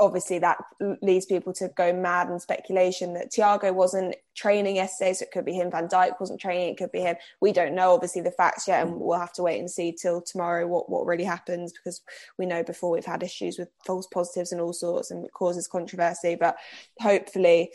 obviously 0.00 0.38
that 0.38 0.58
leads 1.02 1.26
people 1.26 1.52
to 1.52 1.68
go 1.76 1.92
mad 1.92 2.28
and 2.28 2.40
speculation 2.40 3.14
that 3.14 3.30
Thiago 3.30 3.72
wasn't 3.72 4.16
training 4.34 4.76
yesterday, 4.76 5.12
so 5.12 5.24
it 5.24 5.30
could 5.30 5.44
be 5.44 5.52
him. 5.52 5.70
Van 5.70 5.86
Dijk 5.86 6.18
wasn't 6.18 6.40
training, 6.40 6.70
it 6.70 6.78
could 6.78 6.90
be 6.90 7.00
him. 7.00 7.16
We 7.40 7.52
don't 7.52 7.74
know 7.74 7.92
obviously 7.92 8.22
the 8.22 8.30
facts 8.30 8.66
yet, 8.66 8.84
and 8.84 8.94
mm. 8.94 8.98
we'll 8.98 9.18
have 9.18 9.34
to 9.34 9.42
wait 9.42 9.60
and 9.60 9.70
see 9.70 9.92
till 9.92 10.20
tomorrow 10.22 10.66
what 10.66 10.88
what 10.88 11.06
really 11.06 11.24
happens 11.24 11.72
because 11.72 12.00
we 12.38 12.46
know 12.46 12.62
before 12.64 12.90
we've 12.90 13.04
had 13.04 13.22
issues 13.22 13.58
with 13.58 13.68
false 13.86 14.06
positives 14.06 14.52
and 14.52 14.60
all 14.60 14.72
sorts, 14.72 15.10
and 15.10 15.26
it 15.26 15.32
causes 15.32 15.68
controversy. 15.68 16.34
But 16.34 16.56
hopefully. 16.98 17.70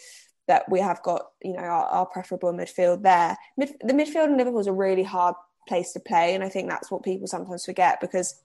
That 0.47 0.69
we 0.69 0.79
have 0.79 1.01
got, 1.01 1.31
you 1.41 1.53
know, 1.53 1.63
our, 1.63 1.85
our 1.85 2.05
preferable 2.05 2.53
midfield 2.53 3.01
there. 3.01 3.35
Mid, 3.57 3.71
the 3.81 3.93
midfield 3.93 4.25
in 4.27 4.37
Liverpool 4.37 4.59
is 4.59 4.67
a 4.67 4.71
really 4.71 5.01
hard 5.01 5.33
place 5.67 5.91
to 5.93 5.99
play, 5.99 6.35
and 6.35 6.43
I 6.43 6.49
think 6.49 6.69
that's 6.69 6.91
what 6.91 7.01
people 7.01 7.25
sometimes 7.25 7.65
forget 7.65 7.99
because 7.99 8.43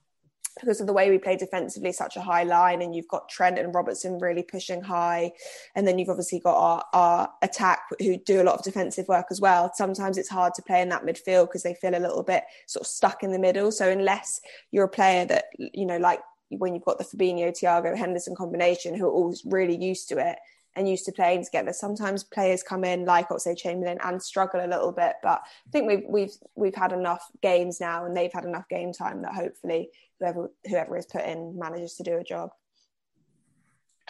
because 0.59 0.81
of 0.81 0.87
the 0.87 0.93
way 0.93 1.11
we 1.11 1.19
play 1.19 1.37
defensively, 1.37 1.93
such 1.93 2.17
a 2.17 2.21
high 2.21 2.43
line, 2.43 2.83
and 2.83 2.95
you've 2.95 3.09
got 3.09 3.29
Trent 3.29 3.59
and 3.59 3.75
Robertson 3.75 4.19
really 4.19 4.43
pushing 4.43 4.83
high, 4.83 5.33
and 5.75 5.87
then 5.87 5.99
you've 5.99 6.09
obviously 6.09 6.41
got 6.41 6.57
our, 6.57 6.85
our 6.93 7.33
attack 7.43 7.81
who 7.99 8.17
do 8.17 8.41
a 8.41 8.45
lot 8.45 8.59
of 8.59 8.65
defensive 8.65 9.09
work 9.09 9.27
as 9.31 9.41
well. 9.41 9.71
Sometimes 9.75 10.19
it's 10.19 10.29
hard 10.29 10.55
to 10.55 10.63
play 10.63 10.83
in 10.83 10.89
that 10.89 11.05
midfield 11.05 11.47
because 11.47 11.63
they 11.63 11.75
feel 11.75 11.95
a 11.95 12.01
little 12.01 12.23
bit 12.23 12.45
sort 12.67 12.83
of 12.83 12.87
stuck 12.87 13.23
in 13.23 13.33
the 13.33 13.39
middle. 13.39 13.71
So 13.71 13.89
unless 13.91 14.41
you're 14.71 14.85
a 14.85 14.89
player 14.89 15.25
that 15.27 15.45
you 15.59 15.87
know, 15.87 15.99
like 15.99 16.21
when 16.49 16.75
you've 16.75 16.85
got 16.85 16.99
the 16.99 17.05
Fabinho, 17.05 17.51
Thiago, 17.51 17.97
Henderson 17.97 18.35
combination, 18.35 18.95
who 18.95 19.07
are 19.07 19.13
all 19.13 19.35
really 19.45 19.77
used 19.77 20.09
to 20.09 20.19
it, 20.19 20.39
and 20.77 20.89
used 20.89 21.05
to 21.05 21.13
playing 21.13 21.45
together. 21.45 21.73
Sometimes 21.73 22.25
players 22.25 22.63
come 22.63 22.85
in 22.85 23.05
like 23.05 23.29
Oxlade-Chamberlain 23.29 23.99
and 24.05 24.23
struggle 24.23 24.65
a 24.65 24.69
little 24.69 24.93
bit, 24.93 25.15
but 25.23 25.43
I 25.67 25.71
think 25.73 25.89
we've 25.89 26.05
we've 26.09 26.33
we've 26.55 26.75
had 26.75 26.93
enough 26.93 27.27
games 27.43 27.81
now, 27.81 28.05
and 28.05 28.17
they've 28.17 28.33
had 28.33 28.45
enough 28.45 28.69
game 28.69 28.93
time 28.93 29.23
that 29.23 29.35
hopefully 29.35 29.91
whoever 30.21 30.51
whoever 30.67 30.97
is 30.97 31.07
put 31.07 31.25
in 31.25 31.59
manages 31.59 31.95
to 31.97 32.03
do 32.03 32.19
a 32.19 32.25
job. 32.25 32.51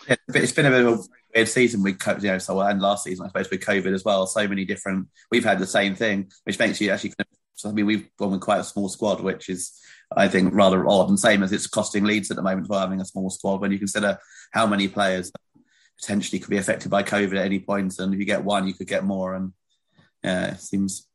Yeah, 0.09 0.17
it's 0.29 0.52
been 0.52 0.67
a 0.67 0.71
bit 0.71 0.85
of 0.85 0.99
a 0.99 1.02
weird 1.35 1.49
season 1.49 1.83
with 1.83 2.00
you 2.23 2.31
know, 2.31 2.38
so 2.38 2.61
and 2.61 2.81
last 2.81 3.05
season 3.05 3.25
I 3.25 3.29
suppose 3.29 3.50
with 3.50 3.61
COVID 3.61 3.95
as 3.95 4.05
well. 4.05 4.26
So 4.26 4.47
many 4.49 4.64
different. 4.64 5.09
We've 5.31 5.45
had 5.45 5.59
the 5.59 5.67
same 5.67 5.95
thing, 5.95 6.31
which 6.45 6.59
makes 6.59 6.81
you 6.81 6.90
actually. 6.90 7.14
I 7.62 7.73
mean, 7.73 7.85
we've 7.85 8.09
gone 8.17 8.31
with 8.31 8.40
quite 8.40 8.61
a 8.61 8.64
small 8.64 8.88
squad, 8.88 9.21
which 9.21 9.50
is 9.50 9.79
I 10.17 10.29
think 10.29 10.55
rather 10.55 10.88
odd, 10.88 11.09
and 11.09 11.21
same 11.21 11.43
as 11.43 11.52
it's 11.52 11.67
costing 11.67 12.05
Leeds 12.05 12.31
at 12.31 12.37
the 12.37 12.43
moment 12.43 12.67
for 12.67 12.79
having 12.79 13.00
a 13.00 13.05
small 13.05 13.31
squad. 13.31 13.61
When 13.61 13.71
you 13.71 13.79
consider 13.79 14.19
how 14.50 14.67
many 14.67 14.88
players 14.88 15.31
potentially 16.00 16.38
could 16.38 16.50
be 16.50 16.57
affected 16.57 16.90
by 16.90 17.02
COVID 17.02 17.38
at 17.38 17.45
any 17.45 17.61
point, 17.61 17.99
and 17.99 18.14
if 18.14 18.19
you 18.19 18.26
get 18.26 18.45
one, 18.45 18.67
you 18.67 18.75
could 18.75 18.87
get 18.87 19.05
more, 19.05 19.35
and 19.35 19.52
yeah, 20.25 20.52
it 20.52 20.61
seems 20.61 21.07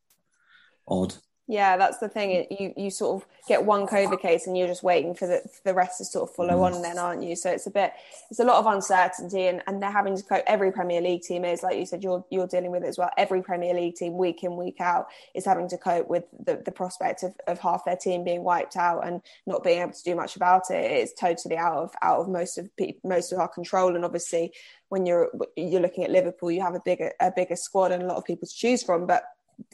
odd. 0.87 1.15
Yeah, 1.47 1.77
that's 1.77 1.99
the 1.99 2.09
thing. 2.09 2.47
You 2.49 2.73
you 2.75 2.89
sort 2.89 3.21
of 3.21 3.29
get 3.47 3.65
one 3.65 3.85
COVID 3.85 4.19
case 4.19 4.47
and 4.47 4.57
you're 4.57 4.67
just 4.67 4.81
waiting 4.81 5.13
for 5.13 5.27
the 5.27 5.41
for 5.41 5.61
the 5.63 5.75
rest 5.75 5.99
to 5.99 6.05
sort 6.05 6.27
of 6.27 6.35
follow 6.35 6.55
mm. 6.55 6.73
on, 6.73 6.81
then 6.81 6.97
aren't 6.97 7.21
you? 7.21 7.35
So 7.35 7.51
it's 7.51 7.67
a 7.67 7.71
bit, 7.71 7.93
it's 8.31 8.39
a 8.39 8.43
lot 8.43 8.57
of 8.57 8.65
uncertainty, 8.65 9.45
and, 9.45 9.61
and 9.67 9.79
they're 9.81 9.91
having 9.91 10.17
to 10.17 10.23
cope. 10.23 10.43
Every 10.47 10.71
Premier 10.71 11.01
League 11.01 11.21
team 11.21 11.45
is 11.45 11.61
like 11.61 11.77
you 11.77 11.85
said, 11.85 12.03
you're 12.03 12.25
you're 12.31 12.47
dealing 12.47 12.71
with 12.71 12.83
it 12.83 12.87
as 12.87 12.97
well. 12.97 13.11
Every 13.15 13.43
Premier 13.43 13.75
League 13.75 13.93
team, 13.93 14.17
week 14.17 14.43
in 14.43 14.57
week 14.57 14.81
out, 14.81 15.05
is 15.35 15.45
having 15.45 15.69
to 15.69 15.77
cope 15.77 16.07
with 16.07 16.23
the, 16.43 16.63
the 16.65 16.71
prospect 16.71 17.21
of, 17.21 17.35
of 17.45 17.59
half 17.59 17.85
their 17.85 17.97
team 17.97 18.23
being 18.23 18.43
wiped 18.43 18.75
out 18.75 19.05
and 19.05 19.21
not 19.45 19.63
being 19.63 19.81
able 19.81 19.93
to 19.93 20.03
do 20.03 20.15
much 20.15 20.35
about 20.35 20.71
it. 20.71 20.83
It's 20.91 21.13
totally 21.13 21.57
out 21.57 21.77
of 21.77 21.91
out 22.01 22.21
of 22.21 22.27
most 22.27 22.57
of 22.57 22.71
most 23.03 23.31
of 23.31 23.37
our 23.37 23.49
control, 23.49 23.95
and 23.95 24.03
obviously 24.03 24.51
when 24.89 25.05
you're 25.05 25.29
you're 25.55 25.81
looking 25.81 26.05
at 26.05 26.09
Liverpool, 26.09 26.49
you 26.49 26.61
have 26.61 26.73
a 26.73 26.81
bigger 26.83 27.11
a 27.19 27.31
bigger 27.31 27.55
squad 27.55 27.91
and 27.91 28.01
a 28.01 28.07
lot 28.07 28.17
of 28.17 28.25
people 28.25 28.47
to 28.47 28.55
choose 28.55 28.81
from, 28.81 29.05
but 29.05 29.25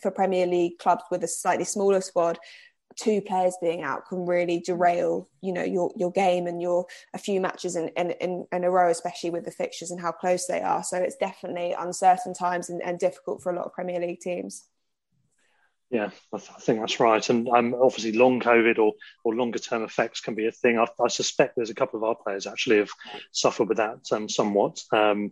for 0.02 0.12
Premier 0.12 0.46
League 0.46 0.80
clubs 0.80 1.04
with 1.12 1.24
a 1.24 1.28
slightly 1.28 1.66
smaller 1.66 2.02
squad, 2.02 2.40
two 3.00 3.22
players 3.22 3.56
being 3.62 3.84
out 3.84 4.08
can 4.08 4.26
really 4.26 4.60
derail, 4.60 5.30
you 5.42 5.54
know, 5.54 5.64
your 5.64 5.92
your 5.96 6.12
game 6.12 6.48
and 6.48 6.62
your 6.62 6.86
a 7.14 7.18
few 7.18 7.40
matches 7.40 7.76
in, 7.76 7.90
in, 7.90 8.12
in, 8.12 8.46
in, 8.52 8.64
a 8.64 8.72
row, 8.72 8.90
especially 8.90 9.30
with 9.30 9.46
the 9.46 9.52
fixtures 9.52 9.92
and 9.92 10.02
how 10.02 10.12
close 10.12 10.48
they 10.48 10.62
are. 10.62 10.84
So 10.84 10.98
it's 10.98 11.16
definitely 11.16 11.76
uncertain 11.78 12.34
times 12.34 12.70
and, 12.70 12.82
and 12.82 13.00
difficult 13.00 13.42
for 13.42 13.52
a 13.52 13.56
lot 13.56 13.66
of 13.66 13.74
Premier 13.74 14.00
League 14.00 14.20
teams. 14.20 14.68
Yeah, 15.90 16.10
I, 16.34 16.38
th- 16.38 16.52
I 16.56 16.60
think 16.62 16.80
that's 16.80 17.02
right. 17.02 17.30
And 17.30 17.50
um, 17.50 17.76
obviously, 17.76 18.14
long 18.14 18.40
COVID 18.40 18.80
or, 18.80 18.94
or 19.26 19.36
longer 19.36 19.60
term 19.60 19.84
effects 19.84 20.22
can 20.22 20.36
be 20.36 20.48
a 20.48 20.52
thing. 20.52 20.80
I, 20.80 20.86
I, 21.04 21.10
suspect 21.10 21.56
there's 21.56 21.70
a 21.70 21.76
couple 21.76 21.98
of 21.98 22.06
our 22.06 22.16
players 22.16 22.48
actually 22.48 22.78
have 22.78 22.92
suffered 23.32 23.68
with 23.68 23.78
that 23.78 24.00
um, 24.14 24.30
somewhat. 24.30 24.82
Um, 24.94 25.32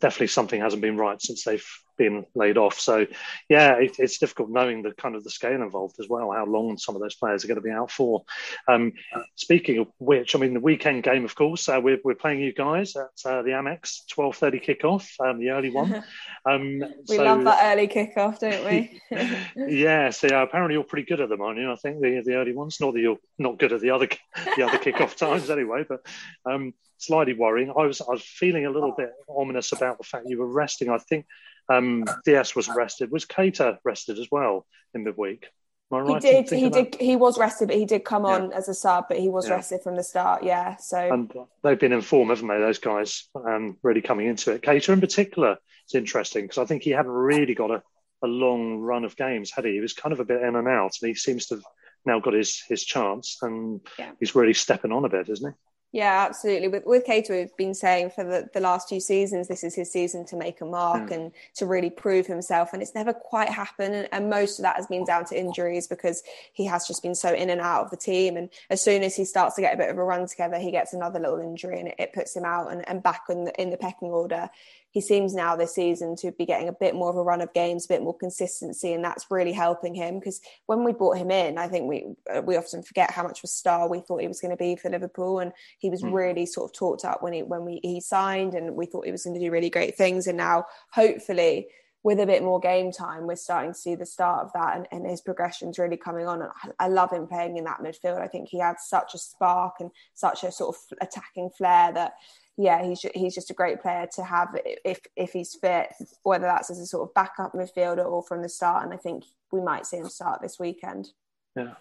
definitely 0.00 0.26
something 0.26 0.60
hasn't 0.60 0.82
been 0.82 0.98
right 0.98 1.20
since 1.20 1.44
they've 1.44 1.66
been 1.96 2.26
laid 2.34 2.58
off. 2.58 2.78
So, 2.78 3.06
yeah, 3.48 3.74
it, 3.74 3.96
it's 3.98 4.18
difficult 4.18 4.50
knowing 4.50 4.82
the 4.82 4.92
kind 4.92 5.14
of 5.14 5.24
the 5.24 5.30
scale 5.30 5.62
involved 5.62 5.96
as 6.00 6.08
well, 6.08 6.32
how 6.32 6.46
long 6.46 6.78
some 6.78 6.94
of 6.94 7.00
those 7.00 7.14
players 7.14 7.44
are 7.44 7.48
going 7.48 7.56
to 7.56 7.62
be 7.62 7.70
out 7.70 7.90
for. 7.90 8.24
Um, 8.68 8.92
speaking 9.36 9.78
of 9.78 9.88
which, 9.98 10.34
I 10.34 10.38
mean, 10.38 10.54
the 10.54 10.60
weekend 10.60 11.02
game, 11.02 11.24
of 11.24 11.34
course, 11.34 11.68
uh, 11.68 11.80
we're, 11.82 11.98
we're 12.04 12.14
playing 12.14 12.40
you 12.40 12.52
guys 12.52 12.96
at 12.96 13.30
uh, 13.30 13.42
the 13.42 13.50
Amex 13.50 14.00
12.30 14.16 14.80
kickoff, 14.80 15.08
um, 15.20 15.38
the 15.38 15.50
early 15.50 15.70
one. 15.70 16.02
Um, 16.46 16.80
we 17.08 17.16
so, 17.16 17.24
love 17.24 17.42
that 17.44 17.72
early 17.72 17.88
kickoff, 17.88 18.38
don't 18.38 18.66
we? 18.66 19.00
yeah, 19.56 20.10
so 20.10 20.26
yeah, 20.26 20.42
apparently 20.42 20.74
you're 20.74 20.84
pretty 20.84 21.06
good 21.06 21.20
at 21.20 21.30
them, 21.30 21.40
aren't 21.40 21.58
you? 21.58 21.72
I 21.72 21.76
think 21.76 22.02
the 22.02 22.20
the 22.20 22.34
early 22.34 22.52
ones. 22.52 22.76
Not 22.80 22.92
that 22.92 23.00
you're 23.00 23.18
not 23.38 23.58
good 23.58 23.72
at 23.72 23.80
the 23.80 23.90
other 23.90 24.08
the 24.56 24.62
other 24.62 24.78
kickoff 24.78 25.16
times 25.16 25.48
anyway, 25.48 25.84
but 25.88 26.00
um, 26.44 26.74
slightly 26.98 27.34
worrying. 27.34 27.70
I 27.70 27.86
was 27.86 28.00
I 28.00 28.10
was 28.10 28.22
feeling 28.22 28.66
a 28.66 28.70
little 28.70 28.92
bit 28.92 29.10
ominous 29.28 29.72
about 29.72 29.98
the 29.98 30.04
fact 30.04 30.26
you 30.28 30.38
were 30.38 30.46
resting. 30.46 30.90
I 30.90 30.98
think 30.98 31.26
um, 31.68 32.04
Diaz 32.24 32.54
was 32.54 32.68
rested. 32.68 33.10
Was 33.10 33.26
Keita 33.26 33.78
rested 33.84 34.18
as 34.18 34.28
well 34.30 34.66
in 34.94 35.04
midweek? 35.04 35.46
Right 35.90 36.22
he 36.22 36.42
did. 36.42 36.50
He 36.50 36.70
did. 36.70 36.96
He 36.96 37.14
was 37.14 37.38
rested, 37.38 37.68
but 37.68 37.76
he 37.76 37.84
did 37.84 38.04
come 38.04 38.24
on 38.24 38.50
yeah. 38.50 38.56
as 38.56 38.68
a 38.68 38.74
sub. 38.74 39.06
But 39.08 39.18
he 39.18 39.28
was 39.28 39.46
yeah. 39.46 39.54
rested 39.54 39.82
from 39.82 39.96
the 39.96 40.02
start. 40.02 40.42
Yeah. 40.42 40.76
So 40.76 40.98
and 40.98 41.32
they've 41.62 41.78
been 41.78 41.92
informed, 41.92 42.30
haven't 42.30 42.48
they? 42.48 42.58
Those 42.58 42.78
guys 42.78 43.28
um, 43.34 43.76
really 43.82 44.00
coming 44.00 44.26
into 44.26 44.52
it. 44.52 44.62
Keita 44.62 44.92
in 44.92 45.00
particular 45.00 45.58
is 45.88 45.94
interesting 45.94 46.44
because 46.44 46.58
I 46.58 46.64
think 46.64 46.82
he 46.82 46.90
hadn't 46.90 47.12
really 47.12 47.54
got 47.54 47.70
a, 47.70 47.82
a 48.22 48.26
long 48.26 48.78
run 48.78 49.04
of 49.04 49.16
games, 49.16 49.52
had 49.54 49.66
he? 49.66 49.72
He 49.72 49.80
was 49.80 49.92
kind 49.92 50.12
of 50.12 50.20
a 50.20 50.24
bit 50.24 50.42
in 50.42 50.56
and 50.56 50.68
out, 50.68 50.96
and 51.00 51.08
he 51.08 51.14
seems 51.14 51.46
to 51.46 51.56
have 51.56 51.64
now 52.06 52.18
got 52.18 52.34
his 52.34 52.62
his 52.68 52.84
chance, 52.84 53.38
and 53.42 53.80
yeah. 53.98 54.12
he's 54.18 54.34
really 54.34 54.54
stepping 54.54 54.90
on 54.92 55.04
a 55.04 55.10
bit, 55.10 55.28
isn't 55.28 55.52
he? 55.52 55.56
Yeah, 55.94 56.26
absolutely. 56.28 56.66
With 56.66 56.86
with 56.86 57.06
Keita, 57.06 57.30
we've 57.30 57.56
been 57.56 57.72
saying 57.72 58.10
for 58.10 58.24
the, 58.24 58.50
the 58.52 58.58
last 58.58 58.88
two 58.88 58.98
seasons, 58.98 59.46
this 59.46 59.62
is 59.62 59.76
his 59.76 59.92
season 59.92 60.24
to 60.24 60.34
make 60.34 60.60
a 60.60 60.64
mark 60.64 61.08
mm. 61.08 61.12
and 61.12 61.32
to 61.54 61.66
really 61.66 61.88
prove 61.88 62.26
himself. 62.26 62.72
And 62.72 62.82
it's 62.82 62.96
never 62.96 63.12
quite 63.12 63.48
happened. 63.48 64.08
And 64.10 64.28
most 64.28 64.58
of 64.58 64.64
that 64.64 64.74
has 64.74 64.88
been 64.88 65.04
down 65.04 65.24
to 65.26 65.38
injuries 65.38 65.86
because 65.86 66.24
he 66.52 66.64
has 66.64 66.88
just 66.88 67.00
been 67.00 67.14
so 67.14 67.32
in 67.32 67.48
and 67.48 67.60
out 67.60 67.84
of 67.84 67.90
the 67.92 67.96
team. 67.96 68.36
And 68.36 68.50
as 68.70 68.82
soon 68.82 69.04
as 69.04 69.14
he 69.14 69.24
starts 69.24 69.54
to 69.54 69.60
get 69.60 69.72
a 69.72 69.76
bit 69.76 69.88
of 69.88 69.96
a 69.96 70.02
run 70.02 70.26
together, 70.26 70.58
he 70.58 70.72
gets 70.72 70.94
another 70.94 71.20
little 71.20 71.38
injury 71.38 71.78
and 71.78 71.86
it, 71.86 71.94
it 71.96 72.12
puts 72.12 72.34
him 72.34 72.44
out 72.44 72.72
and, 72.72 72.88
and 72.88 73.00
back 73.00 73.26
in 73.28 73.44
the, 73.44 73.62
in 73.62 73.70
the 73.70 73.76
pecking 73.76 74.08
order 74.08 74.50
he 74.94 75.00
seems 75.00 75.34
now 75.34 75.56
this 75.56 75.74
season 75.74 76.14
to 76.14 76.30
be 76.30 76.46
getting 76.46 76.68
a 76.68 76.72
bit 76.72 76.94
more 76.94 77.10
of 77.10 77.16
a 77.16 77.22
run 77.22 77.40
of 77.40 77.52
games, 77.52 77.84
a 77.84 77.88
bit 77.88 78.02
more 78.02 78.16
consistency, 78.16 78.92
and 78.92 79.04
that's 79.04 79.26
really 79.28 79.50
helping 79.50 79.92
him. 79.92 80.20
Because 80.20 80.40
when 80.66 80.84
we 80.84 80.92
brought 80.92 81.18
him 81.18 81.32
in, 81.32 81.58
I 81.58 81.66
think 81.66 81.88
we 81.88 82.14
uh, 82.32 82.42
we 82.42 82.56
often 82.56 82.84
forget 82.84 83.10
how 83.10 83.24
much 83.24 83.40
of 83.40 83.44
a 83.44 83.48
star 83.48 83.88
we 83.88 83.98
thought 83.98 84.20
he 84.20 84.28
was 84.28 84.40
going 84.40 84.52
to 84.52 84.56
be 84.56 84.76
for 84.76 84.90
Liverpool, 84.90 85.40
and 85.40 85.52
he 85.78 85.90
was 85.90 86.02
mm. 86.02 86.12
really 86.12 86.46
sort 86.46 86.70
of 86.70 86.76
talked 86.76 87.04
up 87.04 87.24
when 87.24 87.32
he 87.32 87.42
when 87.42 87.64
we 87.64 87.80
he 87.82 88.00
signed, 88.00 88.54
and 88.54 88.76
we 88.76 88.86
thought 88.86 89.04
he 89.04 89.10
was 89.10 89.24
going 89.24 89.34
to 89.34 89.44
do 89.44 89.50
really 89.50 89.68
great 89.68 89.96
things. 89.96 90.28
And 90.28 90.38
now, 90.38 90.66
hopefully, 90.92 91.66
with 92.04 92.20
a 92.20 92.26
bit 92.26 92.44
more 92.44 92.60
game 92.60 92.92
time, 92.92 93.26
we're 93.26 93.34
starting 93.34 93.72
to 93.72 93.78
see 93.78 93.96
the 93.96 94.06
start 94.06 94.44
of 94.44 94.52
that, 94.52 94.76
and, 94.76 94.86
and 94.92 95.10
his 95.10 95.22
progression's 95.22 95.76
really 95.76 95.96
coming 95.96 96.28
on. 96.28 96.40
And 96.40 96.52
I, 96.78 96.84
I, 96.84 96.88
love 96.88 97.10
him 97.10 97.26
playing 97.26 97.56
in 97.56 97.64
that 97.64 97.80
midfield. 97.80 98.22
I 98.22 98.28
think 98.28 98.48
he 98.48 98.60
adds 98.60 98.84
such 98.86 99.14
a 99.14 99.18
spark 99.18 99.74
and 99.80 99.90
such 100.14 100.44
a 100.44 100.52
sort 100.52 100.76
of 100.76 100.98
attacking 101.00 101.50
flair 101.50 101.92
that 101.94 102.12
yeah, 102.56 102.84
he's 102.84 103.04
he's 103.14 103.34
just 103.34 103.50
a 103.50 103.54
great 103.54 103.82
player 103.82 104.06
to 104.14 104.24
have 104.24 104.56
if 104.84 105.00
if 105.16 105.32
he's 105.32 105.54
fit, 105.54 105.92
whether 106.22 106.44
that's 106.44 106.70
as 106.70 106.78
a 106.78 106.86
sort 106.86 107.08
of 107.08 107.14
backup 107.14 107.52
midfielder 107.52 108.04
or 108.04 108.22
from 108.22 108.42
the 108.42 108.48
start. 108.48 108.84
And 108.84 108.94
I 108.94 108.96
think 108.96 109.24
we 109.50 109.60
might 109.60 109.86
see 109.86 109.96
him 109.96 110.08
start 110.08 110.40
this 110.40 110.58
weekend. 110.58 111.08
Yeah. 111.56 111.74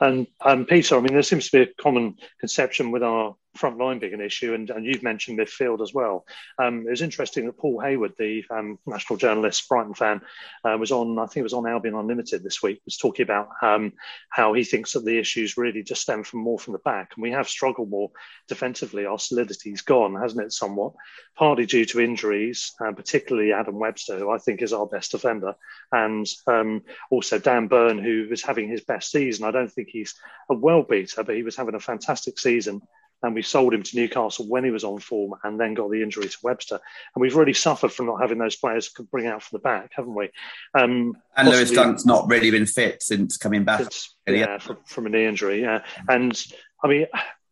And 0.00 0.26
um, 0.40 0.64
Peter, 0.64 0.96
I 0.96 1.00
mean, 1.00 1.12
there 1.12 1.22
seems 1.22 1.48
to 1.50 1.58
be 1.58 1.70
a 1.70 1.82
common 1.82 2.16
conception 2.40 2.90
with 2.90 3.04
our 3.04 3.36
front 3.54 3.78
line 3.78 3.98
being 3.98 4.14
an 4.14 4.20
issue, 4.20 4.54
and, 4.54 4.70
and 4.70 4.84
you've 4.84 5.02
mentioned 5.02 5.38
midfield 5.38 5.82
as 5.82 5.92
well. 5.92 6.24
Um, 6.58 6.86
it 6.86 6.90
was 6.90 7.02
interesting 7.02 7.46
that 7.46 7.58
Paul 7.58 7.80
Hayward, 7.80 8.14
the 8.18 8.44
um, 8.50 8.78
national 8.86 9.18
journalist, 9.18 9.68
Brighton 9.68 9.94
fan, 9.94 10.20
uh, 10.64 10.76
was 10.78 10.92
on, 10.92 11.18
I 11.18 11.26
think 11.26 11.38
it 11.38 11.42
was 11.42 11.52
on 11.52 11.66
Albion 11.66 11.94
Unlimited 11.94 12.42
this 12.42 12.62
week, 12.62 12.80
was 12.84 12.96
talking 12.96 13.24
about 13.24 13.48
um, 13.60 13.92
how 14.30 14.52
he 14.52 14.64
thinks 14.64 14.92
that 14.92 15.04
the 15.04 15.18
issues 15.18 15.56
really 15.56 15.82
just 15.82 16.02
stem 16.02 16.24
from 16.24 16.40
more 16.40 16.58
from 16.58 16.72
the 16.72 16.78
back. 16.80 17.12
And 17.14 17.22
we 17.22 17.30
have 17.32 17.48
struggled 17.48 17.90
more 17.90 18.10
defensively. 18.48 19.06
Our 19.06 19.18
solidity's 19.18 19.82
gone, 19.82 20.14
hasn't 20.14 20.44
it, 20.44 20.52
somewhat? 20.52 20.94
Partly 21.36 21.66
due 21.66 21.84
to 21.86 22.00
injuries, 22.00 22.72
uh, 22.84 22.92
particularly 22.92 23.52
Adam 23.52 23.78
Webster, 23.78 24.18
who 24.18 24.30
I 24.30 24.38
think 24.38 24.62
is 24.62 24.72
our 24.72 24.86
best 24.86 25.12
defender, 25.12 25.54
and 25.92 26.26
um, 26.46 26.82
also 27.10 27.38
Dan 27.38 27.68
Burn, 27.68 27.98
who 27.98 28.26
was 28.30 28.42
having 28.42 28.68
his 28.68 28.84
best 28.84 29.10
season. 29.10 29.44
I 29.44 29.50
don't 29.50 29.70
think 29.70 29.88
he's 29.90 30.14
a 30.48 30.54
well 30.54 30.82
beater, 30.82 31.22
but 31.22 31.36
he 31.36 31.42
was 31.42 31.56
having 31.56 31.74
a 31.74 31.80
fantastic 31.80 32.38
season 32.38 32.82
and 33.22 33.34
we 33.34 33.42
sold 33.42 33.74
him 33.74 33.82
to 33.82 33.96
Newcastle 33.96 34.46
when 34.48 34.64
he 34.64 34.70
was 34.70 34.84
on 34.84 34.98
form 34.98 35.34
and 35.44 35.58
then 35.58 35.74
got 35.74 35.90
the 35.90 36.02
injury 36.02 36.28
to 36.28 36.38
Webster. 36.42 36.80
And 37.14 37.20
we've 37.20 37.36
really 37.36 37.54
suffered 37.54 37.92
from 37.92 38.06
not 38.06 38.20
having 38.20 38.38
those 38.38 38.56
players 38.56 38.88
could 38.88 39.10
bring 39.10 39.26
out 39.26 39.42
from 39.42 39.58
the 39.58 39.62
back, 39.62 39.92
haven't 39.94 40.14
we? 40.14 40.30
Um, 40.74 41.16
and 41.36 41.48
Lewis 41.48 41.70
Dunk's 41.70 42.04
not 42.04 42.28
really 42.28 42.50
been 42.50 42.66
fit 42.66 43.02
since 43.02 43.36
coming 43.36 43.64
back. 43.64 43.86
yeah, 44.26 44.58
from, 44.58 44.78
from 44.84 45.06
a 45.06 45.08
knee 45.08 45.26
injury. 45.26 45.62
Yeah. 45.62 45.84
And 46.08 46.40
I 46.82 46.88
mean, 46.88 47.06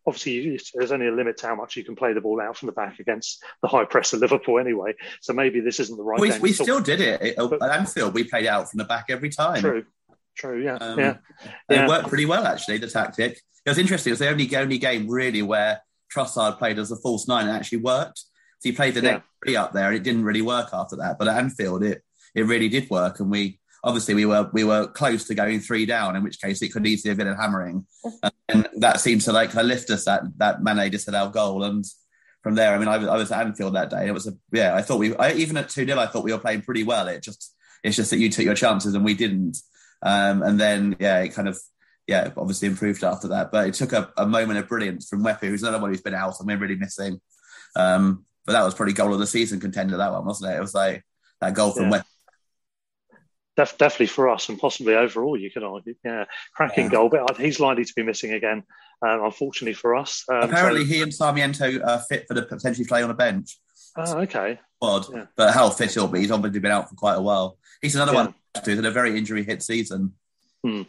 obviously 0.05 0.59
there's 0.73 0.91
only 0.91 1.07
a 1.07 1.11
limit 1.11 1.37
to 1.37 1.47
how 1.47 1.55
much 1.55 1.75
you 1.75 1.83
can 1.83 1.95
play 1.95 2.13
the 2.13 2.21
ball 2.21 2.41
out 2.41 2.57
from 2.57 2.67
the 2.67 2.73
back 2.73 2.99
against 2.99 3.43
the 3.61 3.67
high 3.67 3.85
press 3.85 4.13
of 4.13 4.19
Liverpool 4.19 4.59
anyway. 4.59 4.93
So 5.21 5.33
maybe 5.33 5.59
this 5.59 5.79
isn't 5.79 5.95
the 5.95 6.03
right. 6.03 6.19
We, 6.19 6.37
we 6.39 6.53
still 6.53 6.81
did 6.81 7.01
it 7.01 7.37
at 7.37 7.63
Anfield. 7.63 8.13
We 8.13 8.23
played 8.23 8.47
out 8.47 8.69
from 8.69 8.79
the 8.79 8.85
back 8.85 9.05
every 9.09 9.29
time. 9.29 9.61
True, 9.61 9.85
true. 10.35 10.63
Yeah, 10.63 10.75
um, 10.75 10.99
yeah. 10.99 11.17
It 11.69 11.75
yeah. 11.75 11.87
worked 11.87 12.09
pretty 12.09 12.25
well 12.25 12.45
actually. 12.45 12.77
The 12.77 12.87
tactic. 12.87 13.41
It 13.65 13.69
was 13.69 13.77
interesting. 13.77 14.11
It 14.11 14.13
was 14.13 14.19
the 14.19 14.29
only 14.29 14.55
only 14.55 14.77
game 14.77 15.07
really 15.07 15.41
where 15.41 15.81
Trossard 16.13 16.57
played 16.57 16.79
as 16.79 16.91
a 16.91 16.95
false 16.97 17.27
nine 17.27 17.47
and 17.47 17.55
actually 17.55 17.79
worked. 17.79 18.19
So 18.59 18.69
he 18.69 18.71
played 18.71 18.93
the 18.93 19.01
yeah. 19.01 19.11
next 19.11 19.27
three 19.43 19.55
up 19.55 19.73
there, 19.73 19.87
and 19.87 19.95
it 19.95 20.03
didn't 20.03 20.23
really 20.23 20.41
work 20.41 20.69
after 20.73 20.95
that. 20.97 21.17
But 21.17 21.27
at 21.27 21.37
Anfield, 21.37 21.83
it 21.83 22.03
it 22.35 22.43
really 22.43 22.69
did 22.69 22.89
work, 22.89 23.19
and 23.19 23.29
we 23.29 23.59
obviously 23.83 24.13
we 24.13 24.25
were 24.25 24.49
we 24.53 24.63
were 24.63 24.87
close 24.87 25.25
to 25.25 25.35
going 25.35 25.59
three 25.59 25.85
down, 25.85 26.15
in 26.15 26.23
which 26.23 26.39
case 26.39 26.61
it 26.61 26.71
could 26.71 26.85
easily 26.85 27.09
have 27.09 27.17
been 27.17 27.27
a 27.27 27.35
hammering, 27.35 27.85
and 28.49 28.67
that 28.77 28.99
seemed 28.99 29.21
to 29.21 29.31
like 29.31 29.53
lift 29.53 29.89
us 29.89 30.05
that 30.05 30.23
that 30.37 30.63
Mane 30.63 30.91
disallowed 30.91 31.27
our 31.27 31.31
goal, 31.31 31.63
and 31.63 31.85
from 32.41 32.55
there, 32.55 32.73
I 32.73 32.79
mean, 32.79 32.87
I 32.87 32.97
was, 32.97 33.07
I 33.07 33.15
was 33.17 33.31
at 33.31 33.45
Anfield 33.45 33.75
that 33.75 33.91
day, 33.91 33.99
and 33.99 34.09
it 34.09 34.13
was 34.13 34.27
a 34.27 34.33
yeah. 34.51 34.75
I 34.75 34.81
thought 34.81 34.97
we 34.97 35.15
I, 35.15 35.33
even 35.33 35.57
at 35.57 35.69
two 35.69 35.85
0 35.85 35.99
I 35.99 36.07
thought 36.07 36.23
we 36.23 36.33
were 36.33 36.39
playing 36.39 36.63
pretty 36.63 36.83
well. 36.83 37.07
It 37.07 37.23
just 37.23 37.55
it's 37.83 37.95
just 37.95 38.09
that 38.11 38.17
you 38.17 38.29
took 38.29 38.45
your 38.45 38.55
chances 38.55 38.93
and 38.95 39.05
we 39.05 39.13
didn't, 39.13 39.57
um, 40.01 40.41
and 40.41 40.59
then 40.59 40.95
yeah, 40.99 41.19
it 41.19 41.29
kind 41.29 41.47
of 41.47 41.59
yeah, 42.07 42.31
obviously 42.37 42.67
improved 42.67 43.03
after 43.03 43.29
that. 43.29 43.51
But 43.51 43.67
it 43.67 43.73
took 43.73 43.93
a, 43.93 44.11
a 44.17 44.25
moment 44.25 44.59
of 44.59 44.67
brilliance 44.67 45.07
from 45.07 45.23
Mwepu, 45.23 45.47
who's 45.47 45.63
another 45.63 45.79
one 45.79 45.91
who's 45.91 46.01
been 46.01 46.13
out 46.13 46.39
and 46.39 46.47
we're 46.47 46.57
really 46.57 46.75
missing. 46.75 47.21
Um, 47.75 48.25
but 48.45 48.53
that 48.53 48.63
was 48.63 48.73
probably 48.73 48.93
goal 48.93 49.13
of 49.13 49.19
the 49.19 49.27
season 49.27 49.59
contender, 49.59 49.97
that 49.97 50.11
one, 50.11 50.25
wasn't 50.25 50.51
it? 50.51 50.57
It 50.57 50.61
was 50.61 50.73
like 50.73 51.05
that 51.39 51.53
goal 51.53 51.71
from 51.71 51.91
yeah. 51.91 52.01
Def- 53.57 53.77
definitely 53.77 54.07
for 54.07 54.29
us 54.29 54.49
and 54.49 54.57
possibly 54.57 54.95
overall, 54.95 55.37
you 55.37 55.51
could 55.51 55.63
argue. 55.63 55.95
Yeah, 56.03 56.25
cracking 56.55 56.85
yeah. 56.85 56.91
goal, 56.91 57.09
but 57.09 57.37
he's 57.37 57.59
likely 57.59 57.85
to 57.85 57.93
be 57.93 58.03
missing 58.03 58.31
again, 58.31 58.63
um, 59.05 59.25
unfortunately 59.25 59.73
for 59.73 59.95
us. 59.95 60.23
Um, 60.29 60.49
Apparently, 60.49 60.85
so... 60.85 60.93
he 60.93 61.01
and 61.01 61.13
Sarmiento 61.13 61.79
are 61.81 61.99
fit 61.99 62.27
for 62.27 62.33
the 62.33 62.43
potentially 62.43 62.87
play 62.87 63.03
on 63.03 63.11
a 63.11 63.13
bench. 63.13 63.59
Oh, 63.97 64.19
okay. 64.19 64.59
Odd, 64.81 65.05
yeah. 65.13 65.25
but 65.35 65.53
how 65.53 65.69
fit 65.69 65.93
he'll 65.93 66.07
be, 66.07 66.21
he's 66.21 66.31
obviously 66.31 66.61
been 66.61 66.71
out 66.71 66.89
for 66.89 66.95
quite 66.95 67.15
a 67.15 67.21
while. 67.21 67.57
He's 67.81 67.95
another 67.95 68.13
one 68.13 68.33
who's 68.63 68.75
had 68.75 68.85
a 68.85 68.91
very 68.91 69.17
injury 69.17 69.43
hit 69.43 69.61
season. 69.61 70.13
Hmm. 70.63 70.83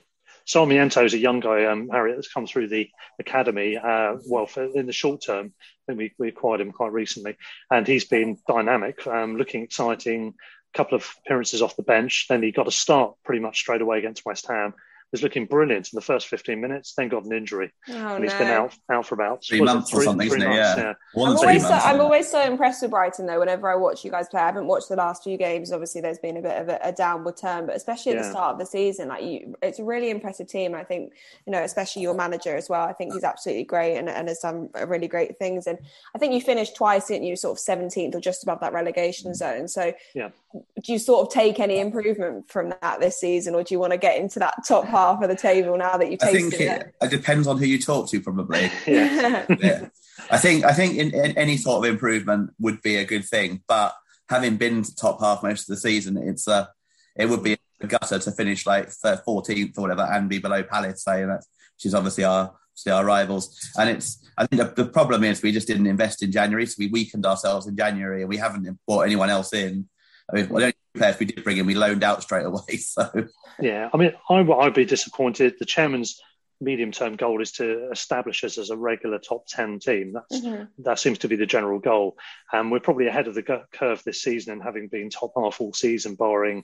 Sarmiento 0.46 1.04
is 1.04 1.14
a 1.14 1.18
young 1.18 1.40
guy, 1.40 1.64
um, 1.64 1.88
Harriet, 1.88 2.16
that's 2.16 2.32
come 2.32 2.46
through 2.46 2.68
the 2.68 2.88
academy. 3.18 3.76
Uh, 3.76 4.16
well, 4.26 4.46
for, 4.46 4.64
in 4.64 4.86
the 4.86 4.92
short 4.92 5.22
term, 5.22 5.52
I 5.56 5.92
think 5.92 5.98
we, 5.98 6.14
we 6.18 6.28
acquired 6.28 6.60
him 6.60 6.72
quite 6.72 6.92
recently, 6.92 7.36
and 7.70 7.86
he's 7.86 8.04
been 8.04 8.38
dynamic, 8.48 9.06
um, 9.06 9.36
looking 9.36 9.62
exciting. 9.62 10.34
A 10.74 10.76
couple 10.76 10.96
of 10.96 11.14
appearances 11.24 11.60
off 11.60 11.76
the 11.76 11.82
bench, 11.82 12.26
then 12.28 12.42
he 12.42 12.50
got 12.50 12.68
a 12.68 12.72
start 12.72 13.14
pretty 13.24 13.40
much 13.40 13.58
straight 13.58 13.82
away 13.82 13.98
against 13.98 14.24
West 14.24 14.46
Ham 14.48 14.74
was 15.12 15.22
looking 15.22 15.44
brilliant 15.44 15.90
in 15.92 15.96
the 15.96 16.00
first 16.00 16.26
15 16.26 16.60
minutes, 16.60 16.94
then 16.94 17.08
got 17.08 17.24
an 17.24 17.32
injury. 17.32 17.70
Oh, 17.88 18.14
and 18.14 18.24
he's 18.24 18.32
no. 18.32 18.38
been 18.38 18.48
out 18.48 18.74
out 18.90 19.06
for 19.06 19.14
about 19.14 19.44
three 19.44 19.60
months 19.60 19.90
three, 19.90 20.00
or 20.00 20.04
something, 20.04 20.26
isn't 20.26 20.40
months, 20.40 20.56
yeah. 20.56 20.76
yeah. 20.76 20.94
I'm, 21.14 21.36
always, 21.36 21.62
so, 21.62 21.74
I'm 21.74 22.00
always 22.00 22.30
so 22.30 22.42
impressed 22.42 22.80
with 22.80 22.90
Brighton, 22.90 23.26
though, 23.26 23.38
whenever 23.38 23.70
I 23.70 23.76
watch 23.76 24.04
you 24.04 24.10
guys 24.10 24.28
play. 24.28 24.40
I 24.40 24.46
haven't 24.46 24.66
watched 24.66 24.88
the 24.88 24.96
last 24.96 25.22
few 25.22 25.36
games. 25.36 25.70
Obviously, 25.70 26.00
there's 26.00 26.18
been 26.18 26.38
a 26.38 26.42
bit 26.42 26.58
of 26.58 26.68
a, 26.70 26.78
a 26.82 26.92
downward 26.92 27.36
turn, 27.36 27.66
but 27.66 27.76
especially 27.76 28.12
at 28.12 28.16
yeah. 28.16 28.22
the 28.22 28.30
start 28.30 28.52
of 28.54 28.58
the 28.58 28.66
season, 28.66 29.08
like 29.08 29.22
you, 29.22 29.54
it's 29.62 29.78
a 29.78 29.84
really 29.84 30.08
impressive 30.08 30.48
team. 30.48 30.74
I 30.74 30.82
think, 30.82 31.12
you 31.46 31.52
know, 31.52 31.62
especially 31.62 32.02
your 32.02 32.14
manager 32.14 32.56
as 32.56 32.70
well. 32.70 32.88
I 32.88 32.94
think 32.94 33.12
he's 33.12 33.24
absolutely 33.24 33.64
great 33.64 33.98
and, 33.98 34.08
and 34.08 34.28
has 34.28 34.38
done 34.38 34.70
really 34.86 35.08
great 35.08 35.38
things. 35.38 35.66
And 35.66 35.78
I 36.14 36.18
think 36.18 36.32
you 36.32 36.40
finished 36.40 36.74
twice, 36.74 37.08
didn't 37.08 37.24
you, 37.24 37.36
sort 37.36 37.58
of 37.58 37.64
17th 37.64 38.14
or 38.14 38.20
just 38.20 38.42
above 38.42 38.60
that 38.60 38.72
relegation 38.72 39.30
mm. 39.30 39.36
zone. 39.36 39.68
So 39.68 39.92
yeah. 40.14 40.30
do 40.54 40.92
you 40.92 40.98
sort 40.98 41.26
of 41.26 41.34
take 41.34 41.60
any 41.60 41.80
improvement 41.80 42.50
from 42.50 42.72
that 42.80 43.00
this 43.00 43.20
season, 43.20 43.54
or 43.54 43.62
do 43.62 43.74
you 43.74 43.78
want 43.78 43.92
to 43.92 43.98
get 43.98 44.18
into 44.18 44.38
that 44.38 44.54
top 44.66 44.86
half 44.86 45.01
of 45.02 45.28
the 45.28 45.36
table 45.36 45.76
now 45.76 45.96
that 45.96 46.10
you've 46.10 46.20
tasted 46.20 46.36
I 46.36 46.40
think 46.40 46.54
it, 46.54 46.86
it, 46.86 46.94
uh, 47.00 47.06
depends 47.06 47.46
on 47.46 47.58
who 47.58 47.66
you 47.66 47.78
talk 47.78 48.08
to, 48.10 48.20
probably. 48.20 48.70
yeah. 48.86 49.46
yeah. 49.60 49.88
I 50.30 50.38
think 50.38 50.64
I 50.64 50.72
think 50.72 50.96
in, 50.96 51.14
in, 51.14 51.36
any 51.36 51.56
sort 51.56 51.84
of 51.84 51.92
improvement 51.92 52.50
would 52.60 52.82
be 52.82 52.96
a 52.96 53.04
good 53.04 53.24
thing, 53.24 53.62
but 53.66 53.94
having 54.28 54.56
been 54.56 54.82
top 54.82 55.20
half 55.20 55.42
most 55.42 55.68
of 55.68 55.74
the 55.74 55.76
season, 55.76 56.16
it's 56.16 56.46
a 56.46 56.70
it 57.16 57.28
would 57.28 57.42
be 57.42 57.56
a 57.80 57.86
gutter 57.86 58.18
to 58.18 58.32
finish 58.32 58.66
like 58.66 58.88
14th 58.88 59.76
or 59.76 59.82
whatever 59.82 60.08
and 60.10 60.28
be 60.28 60.38
below 60.38 60.62
Palace, 60.62 61.04
say, 61.04 61.24
that 61.24 61.44
which 61.76 61.86
is 61.86 61.94
obviously 61.94 62.24
our 62.24 62.54
obviously 62.72 62.92
our 62.92 63.04
rivals. 63.04 63.70
And 63.76 63.90
it's 63.90 64.24
I 64.36 64.46
think 64.46 64.62
the, 64.62 64.84
the, 64.84 64.90
problem 64.90 65.24
is 65.24 65.42
we 65.42 65.52
just 65.52 65.66
didn't 65.66 65.86
invest 65.86 66.22
in 66.22 66.32
January, 66.32 66.66
so 66.66 66.76
we 66.78 66.88
weakened 66.88 67.26
ourselves 67.26 67.66
in 67.66 67.76
January, 67.76 68.22
and 68.22 68.28
we 68.28 68.38
haven't 68.38 68.78
brought 68.86 69.02
anyone 69.02 69.30
else 69.30 69.52
in. 69.52 69.88
I 70.30 70.36
mean, 70.36 70.48
the 70.48 70.54
only 70.54 70.74
players 70.94 71.18
we 71.18 71.26
did 71.26 71.42
bring 71.44 71.58
in, 71.58 71.66
we 71.66 71.74
loaned 71.74 72.04
out 72.04 72.22
straight 72.22 72.46
away. 72.46 72.60
So 72.78 73.28
yeah, 73.60 73.88
I 73.92 73.96
mean, 73.96 74.12
I, 74.28 74.40
I'd 74.40 74.74
be 74.74 74.84
disappointed. 74.84 75.54
The 75.58 75.64
chairman's 75.64 76.20
medium-term 76.62 77.16
goal 77.16 77.42
is 77.42 77.52
to 77.52 77.90
establish 77.90 78.44
us 78.44 78.56
as 78.56 78.70
a 78.70 78.76
regular 78.76 79.18
top 79.18 79.46
10 79.48 79.80
team 79.80 80.12
that's 80.12 80.40
mm-hmm. 80.40 80.64
that 80.78 80.98
seems 80.98 81.18
to 81.18 81.28
be 81.28 81.36
the 81.36 81.44
general 81.44 81.80
goal 81.80 82.16
and 82.52 82.70
we're 82.70 82.80
probably 82.80 83.08
ahead 83.08 83.26
of 83.26 83.34
the 83.34 83.64
curve 83.72 84.02
this 84.04 84.22
season 84.22 84.52
and 84.52 84.62
having 84.62 84.86
been 84.86 85.10
top 85.10 85.32
half 85.36 85.60
all 85.60 85.72
season 85.72 86.14
barring 86.14 86.62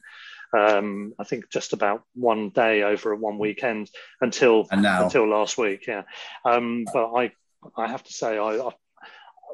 um, 0.57 1.12
I 1.19 1.25
think 1.25 1.51
just 1.51 1.73
about 1.73 2.05
one 2.14 2.51
day 2.51 2.83
over 2.83 3.14
one 3.14 3.38
weekend 3.38 3.91
until 4.21 4.67
until 5.03 5.29
last 5.29 5.59
week 5.59 5.87
yeah 5.87 6.03
um, 6.45 6.87
but 6.93 7.12
I 7.12 7.33
I 7.77 7.88
have 7.88 8.05
to 8.05 8.12
say 8.12 8.38
I, 8.38 8.57
I 8.57 8.71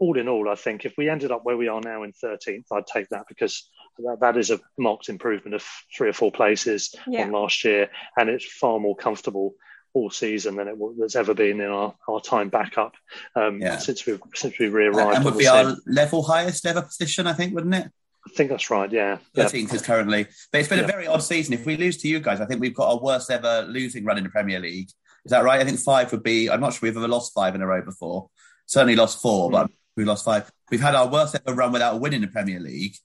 all 0.00 0.18
in 0.18 0.28
all, 0.28 0.48
I 0.48 0.54
think 0.54 0.84
if 0.84 0.94
we 0.96 1.08
ended 1.08 1.30
up 1.30 1.44
where 1.44 1.56
we 1.56 1.68
are 1.68 1.80
now 1.80 2.02
in 2.02 2.12
13th, 2.12 2.64
I'd 2.72 2.86
take 2.86 3.08
that 3.10 3.26
because 3.28 3.68
that, 3.98 4.18
that 4.20 4.36
is 4.36 4.50
a 4.50 4.60
marked 4.78 5.08
improvement 5.08 5.54
of 5.54 5.64
three 5.96 6.08
or 6.08 6.12
four 6.12 6.32
places 6.32 6.94
yeah. 7.06 7.22
from 7.22 7.32
last 7.32 7.64
year, 7.64 7.90
and 8.16 8.28
it's 8.28 8.44
far 8.44 8.80
more 8.80 8.96
comfortable 8.96 9.54
all 9.94 10.10
season 10.10 10.56
than 10.56 10.66
it 10.66 10.76
has 11.00 11.14
ever 11.14 11.34
been 11.34 11.60
in 11.60 11.70
our, 11.70 11.94
our 12.08 12.20
time 12.20 12.48
back 12.48 12.76
up 12.76 12.94
um, 13.36 13.60
yeah. 13.60 13.78
since 13.78 14.04
we 14.04 14.18
since 14.34 14.58
we 14.58 14.68
re-arrived. 14.68 15.16
And 15.16 15.24
would 15.24 15.38
be 15.38 15.46
our 15.46 15.76
level 15.86 16.22
highest 16.22 16.66
ever 16.66 16.82
position, 16.82 17.26
I 17.26 17.32
think, 17.32 17.54
wouldn't 17.54 17.74
it? 17.74 17.90
I 18.26 18.30
think 18.34 18.50
that's 18.50 18.70
right. 18.70 18.90
Yeah, 18.90 19.18
thirteenth 19.34 19.70
yeah. 19.70 19.76
is 19.76 19.82
currently, 19.82 20.26
but 20.50 20.60
it's 20.60 20.68
been 20.68 20.78
yeah. 20.78 20.84
a 20.84 20.88
very 20.88 21.06
odd 21.06 21.22
season. 21.22 21.54
If 21.54 21.64
we 21.64 21.76
lose 21.76 21.98
to 21.98 22.08
you 22.08 22.20
guys, 22.20 22.40
I 22.40 22.46
think 22.46 22.60
we've 22.60 22.74
got 22.74 22.90
our 22.90 23.00
worst 23.00 23.30
ever 23.30 23.62
losing 23.68 24.04
run 24.04 24.18
in 24.18 24.24
the 24.24 24.30
Premier 24.30 24.58
League. 24.58 24.88
Is 25.24 25.30
that 25.30 25.44
right? 25.44 25.60
I 25.60 25.64
think 25.64 25.78
five 25.78 26.10
would 26.12 26.22
be. 26.22 26.50
I'm 26.50 26.60
not 26.60 26.72
sure 26.72 26.80
we've 26.82 26.96
ever 26.96 27.08
lost 27.08 27.32
five 27.32 27.54
in 27.54 27.62
a 27.62 27.66
row 27.66 27.82
before. 27.82 28.28
Certainly 28.66 28.96
lost 28.96 29.22
four, 29.22 29.48
mm. 29.48 29.52
but 29.52 29.70
we 29.96 30.04
lost 30.04 30.24
five. 30.24 30.50
We've 30.70 30.80
had 30.80 30.94
our 30.94 31.08
worst 31.08 31.36
ever 31.36 31.54
run 31.54 31.72
without 31.72 31.94
a 31.94 31.96
win 31.98 32.14
in 32.14 32.22
the 32.22 32.28
Premier 32.28 32.60
League, 32.60 32.96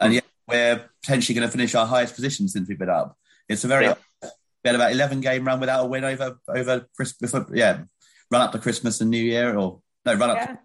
and 0.00 0.14
yet 0.14 0.24
we're 0.48 0.88
potentially 1.02 1.34
going 1.34 1.48
to 1.48 1.52
finish 1.52 1.74
our 1.74 1.86
highest 1.86 2.14
position 2.14 2.48
since 2.48 2.68
we've 2.68 2.78
been 2.78 2.90
up. 2.90 3.16
It's 3.48 3.64
a 3.64 3.68
very 3.68 3.86
yeah. 3.86 3.94
we 4.22 4.28
had 4.64 4.74
about 4.74 4.92
eleven 4.92 5.20
game 5.20 5.44
run 5.44 5.60
without 5.60 5.84
a 5.84 5.88
win 5.88 6.04
over 6.04 6.38
over 6.48 6.86
Christmas. 6.96 7.34
Yeah, 7.52 7.82
run 8.30 8.42
up 8.42 8.52
to 8.52 8.58
Christmas 8.58 9.00
and 9.00 9.10
New 9.10 9.22
Year, 9.22 9.56
or 9.56 9.80
no, 10.04 10.14
run 10.14 10.30
up. 10.30 10.36
Yeah. 10.36 10.46
To, 10.46 10.58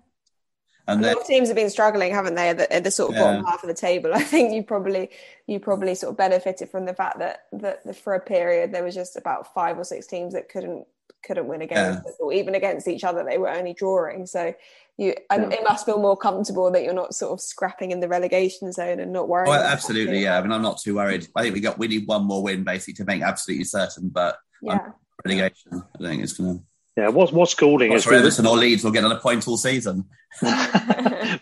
and 0.88 1.00
a 1.00 1.04
then, 1.04 1.14
lot 1.14 1.22
of 1.22 1.28
teams 1.28 1.48
have 1.48 1.56
been 1.56 1.70
struggling, 1.70 2.12
haven't 2.12 2.36
they? 2.36 2.50
At 2.50 2.58
the, 2.58 2.74
at 2.74 2.84
the 2.84 2.92
sort 2.92 3.12
of 3.12 3.16
yeah. 3.16 3.24
bottom 3.24 3.46
half 3.46 3.64
of 3.64 3.68
the 3.68 3.74
table. 3.74 4.12
I 4.14 4.24
think 4.24 4.54
you 4.54 4.64
probably 4.64 5.10
you 5.48 5.60
probably 5.60 5.96
sort 5.96 6.12
of 6.12 6.18
benefited 6.18 6.70
from 6.70 6.86
the 6.86 6.94
fact 6.94 7.20
that 7.20 7.44
that 7.54 7.96
for 7.96 8.14
a 8.14 8.20
period 8.20 8.74
there 8.74 8.84
was 8.84 8.96
just 8.96 9.16
about 9.16 9.54
five 9.54 9.78
or 9.78 9.84
six 9.84 10.08
teams 10.08 10.34
that 10.34 10.50
couldn't 10.50 10.86
couldn't 11.26 11.48
win 11.48 11.62
against 11.62 12.04
yeah. 12.06 12.12
or 12.20 12.34
even 12.34 12.56
against 12.56 12.88
each 12.88 13.04
other 13.04 13.24
they 13.24 13.38
were 13.38 13.50
only 13.50 13.74
drawing 13.74 14.26
so 14.26 14.54
you 14.98 15.16
and 15.30 15.52
yeah. 15.52 15.58
it 15.58 15.64
must 15.64 15.86
feel 15.86 16.00
more 16.00 16.16
comfortable 16.16 16.72
that 16.72 16.84
you're 16.84 16.94
not 16.94 17.14
sort 17.14 17.32
of 17.32 17.42
scrapping 17.42 17.92
in 17.92 18.00
the 18.00 18.08
relegation 18.08 18.72
zone 18.72 19.00
and 19.00 19.12
not 19.12 19.28
worrying. 19.28 19.52
Oh, 19.52 19.58
absolutely, 19.58 20.22
yeah. 20.22 20.38
I 20.38 20.42
mean, 20.42 20.52
I'm 20.52 20.62
not 20.62 20.80
too 20.80 20.96
worried. 20.96 21.28
I 21.36 21.42
think 21.42 21.56
we 21.56 21.62
got 21.62 21.80
we 21.80 21.88
need 21.88 22.08
one 22.08 22.24
more 22.24 22.44
win 22.44 22.64
basically 22.64 22.94
to 22.96 23.06
make 23.06 23.22
absolutely 23.22 23.66
certain, 23.66 24.10
but 24.10 24.38
yeah, 24.62 24.90
relegation. 25.26 25.84
I 26.00 26.04
think 26.04 26.24
it's 26.24 26.34
gonna. 26.34 26.60
Yeah, 26.98 27.08
what's 27.08 27.32
what's 27.32 27.54
Goulding 27.54 27.94
is 27.94 28.06
Whether 28.06 28.18
Everton 28.18 28.48
or 28.48 28.58
Leeds 28.58 28.84
will 28.84 28.92
get 28.92 29.06
on 29.06 29.12
a 29.12 29.20
point 29.20 29.48
all 29.48 29.58
season. 29.58 30.06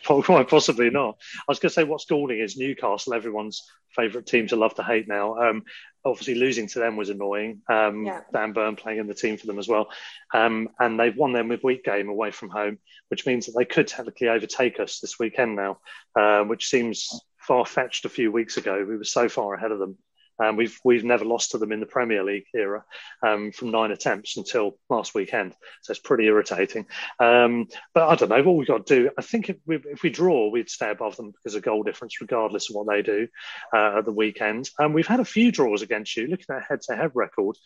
Quite 0.06 0.48
possibly 0.48 0.90
not. 0.90 1.18
I 1.40 1.44
was 1.48 1.60
going 1.60 1.70
to 1.70 1.74
say 1.74 1.84
what's 1.84 2.06
Goulding 2.06 2.40
is 2.40 2.58
Newcastle, 2.58 3.14
everyone's 3.14 3.64
favourite 3.96 4.28
team 4.28 4.48
to 4.48 4.56
love 4.56 4.76
to 4.76 4.84
hate 4.84 5.08
now. 5.08 5.38
Um, 5.38 5.64
obviously, 6.06 6.36
losing 6.36 6.68
to 6.68 6.80
them 6.80 6.98
was 6.98 7.10
annoying. 7.10 7.62
Um, 7.68 8.06
Yeah. 8.06 8.22
Dan 8.32 8.54
Burn 8.54 8.76
playing 8.76 9.00
in 9.00 9.08
the 9.08 9.16
team 9.16 9.38
for 9.38 9.48
them 9.48 9.58
as 9.60 9.68
well. 9.68 9.90
Um, 10.34 10.70
and 10.80 11.00
they've 11.00 11.16
won 11.16 11.34
their 11.34 11.44
midweek 11.44 11.84
game 11.84 12.10
away 12.10 12.32
from 12.32 12.50
home, 12.50 12.78
which 13.10 13.26
means 13.26 13.48
that 13.48 13.54
they 13.58 13.66
could 13.66 13.88
technically 13.88 14.30
overtake 14.30 14.80
us 14.80 15.00
this 15.00 15.18
weekend 15.18 15.56
now, 15.56 15.80
uh, 16.16 16.44
which 16.44 16.68
seems 16.68 17.10
far 17.40 17.66
fetched 17.66 18.06
a 18.06 18.10
few 18.10 18.32
weeks 18.32 18.58
ago. 18.58 18.86
We 18.88 18.98
were 18.98 19.04
so 19.04 19.30
far 19.30 19.56
ahead 19.56 19.72
of 19.72 19.80
them. 19.80 19.98
Um, 20.40 20.56
we've 20.56 20.80
we've 20.84 21.04
never 21.04 21.26
lost 21.26 21.52
to 21.52 21.58
them 21.58 21.72
in 21.72 21.80
the 21.80 21.86
Premier 21.86 22.24
League 22.24 22.46
era 22.56 22.84
um, 23.22 23.52
from 23.52 23.72
nine 23.72 23.92
attempts 23.92 24.38
until 24.38 24.78
last 24.90 25.14
weekend, 25.14 25.54
so 25.82 25.92
it's 25.92 26.00
pretty 26.00 26.26
irritating. 26.26 26.86
Um, 27.20 27.68
but 27.94 28.08
I 28.08 28.16
don't 28.16 28.30
know 28.30 28.44
what 28.44 28.56
we've 28.56 28.68
got 28.68 28.86
to 28.86 29.02
do. 29.02 29.10
I 29.18 29.22
think 29.22 29.50
if 29.50 29.58
we, 29.66 29.76
if 29.76 30.04
we 30.04 30.10
draw, 30.10 30.50
we'd 30.50 30.70
stay 30.70 30.92
above 30.92 31.16
them 31.18 31.32
because 31.32 31.56
of 31.56 31.64
goal 31.64 31.84
difference, 31.84 32.22
regardless 32.22 32.70
of 32.70 32.76
what 32.76 32.88
they 32.88 33.02
do 33.02 33.28
uh, 33.74 34.00
at 34.00 34.06
the 34.06 34.12
weekend. 34.12 34.70
And 34.80 34.94
we've 34.94 35.08
had 35.08 35.20
a 35.20 35.26
few 35.26 35.52
draws 35.52 35.82
against 35.82 36.16
you. 36.16 36.28
Looking 36.28 36.56
at 36.56 36.64
head-to-head 36.64 37.12
record, 37.14 37.58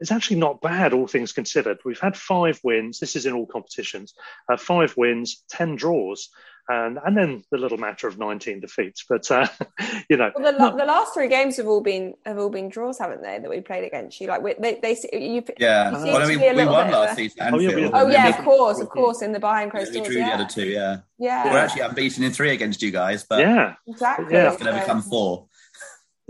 it's 0.00 0.12
actually 0.12 0.40
not 0.40 0.60
bad, 0.60 0.92
all 0.92 1.06
things 1.06 1.32
considered. 1.32 1.78
We've 1.84 2.00
had 2.00 2.16
five 2.16 2.60
wins. 2.62 2.98
This 2.98 3.16
is 3.16 3.26
in 3.26 3.32
all 3.32 3.46
competitions. 3.46 4.14
Uh, 4.48 4.56
five 4.56 4.96
wins, 4.96 5.44
ten 5.48 5.76
draws, 5.76 6.30
and 6.68 6.98
and 7.04 7.16
then 7.16 7.42
the 7.50 7.58
little 7.58 7.78
matter 7.78 8.08
of 8.08 8.18
nineteen 8.18 8.60
defeats. 8.60 9.04
But 9.08 9.30
uh, 9.30 9.46
you 10.08 10.16
know, 10.16 10.30
Well, 10.34 10.52
the, 10.52 10.58
la- 10.58 10.76
the 10.76 10.84
last 10.84 11.14
three 11.14 11.28
games 11.28 11.56
have 11.58 11.66
all 11.66 11.80
been 11.80 12.14
have 12.24 12.38
all 12.38 12.50
been 12.50 12.68
draws, 12.68 12.98
haven't 12.98 13.22
they? 13.22 13.38
That 13.38 13.50
we 13.50 13.60
played 13.60 13.84
against 13.84 14.20
you. 14.20 14.28
Like 14.28 14.42
we, 14.42 14.54
they, 14.58 14.78
they, 14.82 14.96
you, 15.12 15.44
Yeah. 15.58 15.90
you 16.04 16.12
well, 16.12 16.22
I 16.22 16.26
mean, 16.26 16.38
be 16.38 16.48
we 16.50 16.64
won 16.66 16.90
last 16.90 17.12
a- 17.12 17.16
season 17.16 17.54
Oh, 17.54 17.58
yeah, 17.58 17.74
we- 17.74 17.84
Oh 17.86 18.04
and 18.04 18.12
yeah, 18.12 18.28
of 18.28 18.44
course, 18.44 18.80
of 18.80 18.88
course, 18.88 19.22
in 19.22 19.32
the 19.32 19.40
behind 19.40 19.72
we, 19.72 19.78
closed 19.78 19.92
we 19.92 19.98
doors. 19.98 20.08
drew 20.08 20.16
the 20.16 20.24
other 20.34 20.46
two, 20.46 20.66
yeah. 20.66 20.98
yeah, 21.18 21.52
We're 21.52 21.58
actually 21.58 21.82
unbeaten 21.82 22.24
in 22.24 22.32
three 22.32 22.50
against 22.52 22.82
you 22.82 22.90
guys, 22.90 23.24
but 23.28 23.40
yeah. 23.40 23.74
exactly. 23.86 24.32
Yeah. 24.32 24.52
it's 24.52 24.62
going 24.62 24.74
to 24.74 24.80
become 24.80 25.02
four. 25.02 25.46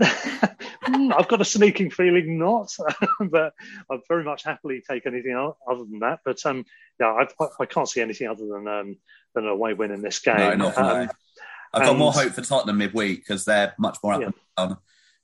Hmm, 0.01 1.11
I've 1.17 1.27
got 1.27 1.41
a 1.41 1.45
sneaking 1.45 1.89
feeling 1.91 2.37
not, 2.37 2.71
but 3.19 3.53
I'd 3.89 3.99
very 4.07 4.23
much 4.23 4.43
happily 4.43 4.83
take 4.87 5.05
anything 5.07 5.35
other 5.35 5.83
than 5.83 5.99
that. 5.99 6.19
But 6.23 6.45
um, 6.45 6.65
yeah, 6.99 7.07
I, 7.07 7.27
I- 7.43 7.47
I 7.61 7.65
can't 7.65 7.89
see 7.89 8.01
anything 8.01 8.27
other 8.27 8.45
than 8.45 8.67
um, 8.67 8.97
than 9.33 9.45
a 9.45 9.49
away 9.49 9.73
win 9.73 9.91
in 9.91 10.01
this 10.01 10.19
game. 10.19 10.37
No, 10.37 10.53
not 10.55 10.77
um. 10.77 11.09
I've 11.73 11.83
got 11.83 11.97
more 11.97 12.11
hope 12.13 12.31
for 12.33 12.41
Tottenham 12.41 12.77
midweek 12.77 13.19
because 13.19 13.43
they're 13.45 13.73
much 13.79 13.97
more 14.03 14.13
up 14.13 14.21
Yeah. 14.21 14.29
and 14.57 14.69
down. 14.69 14.77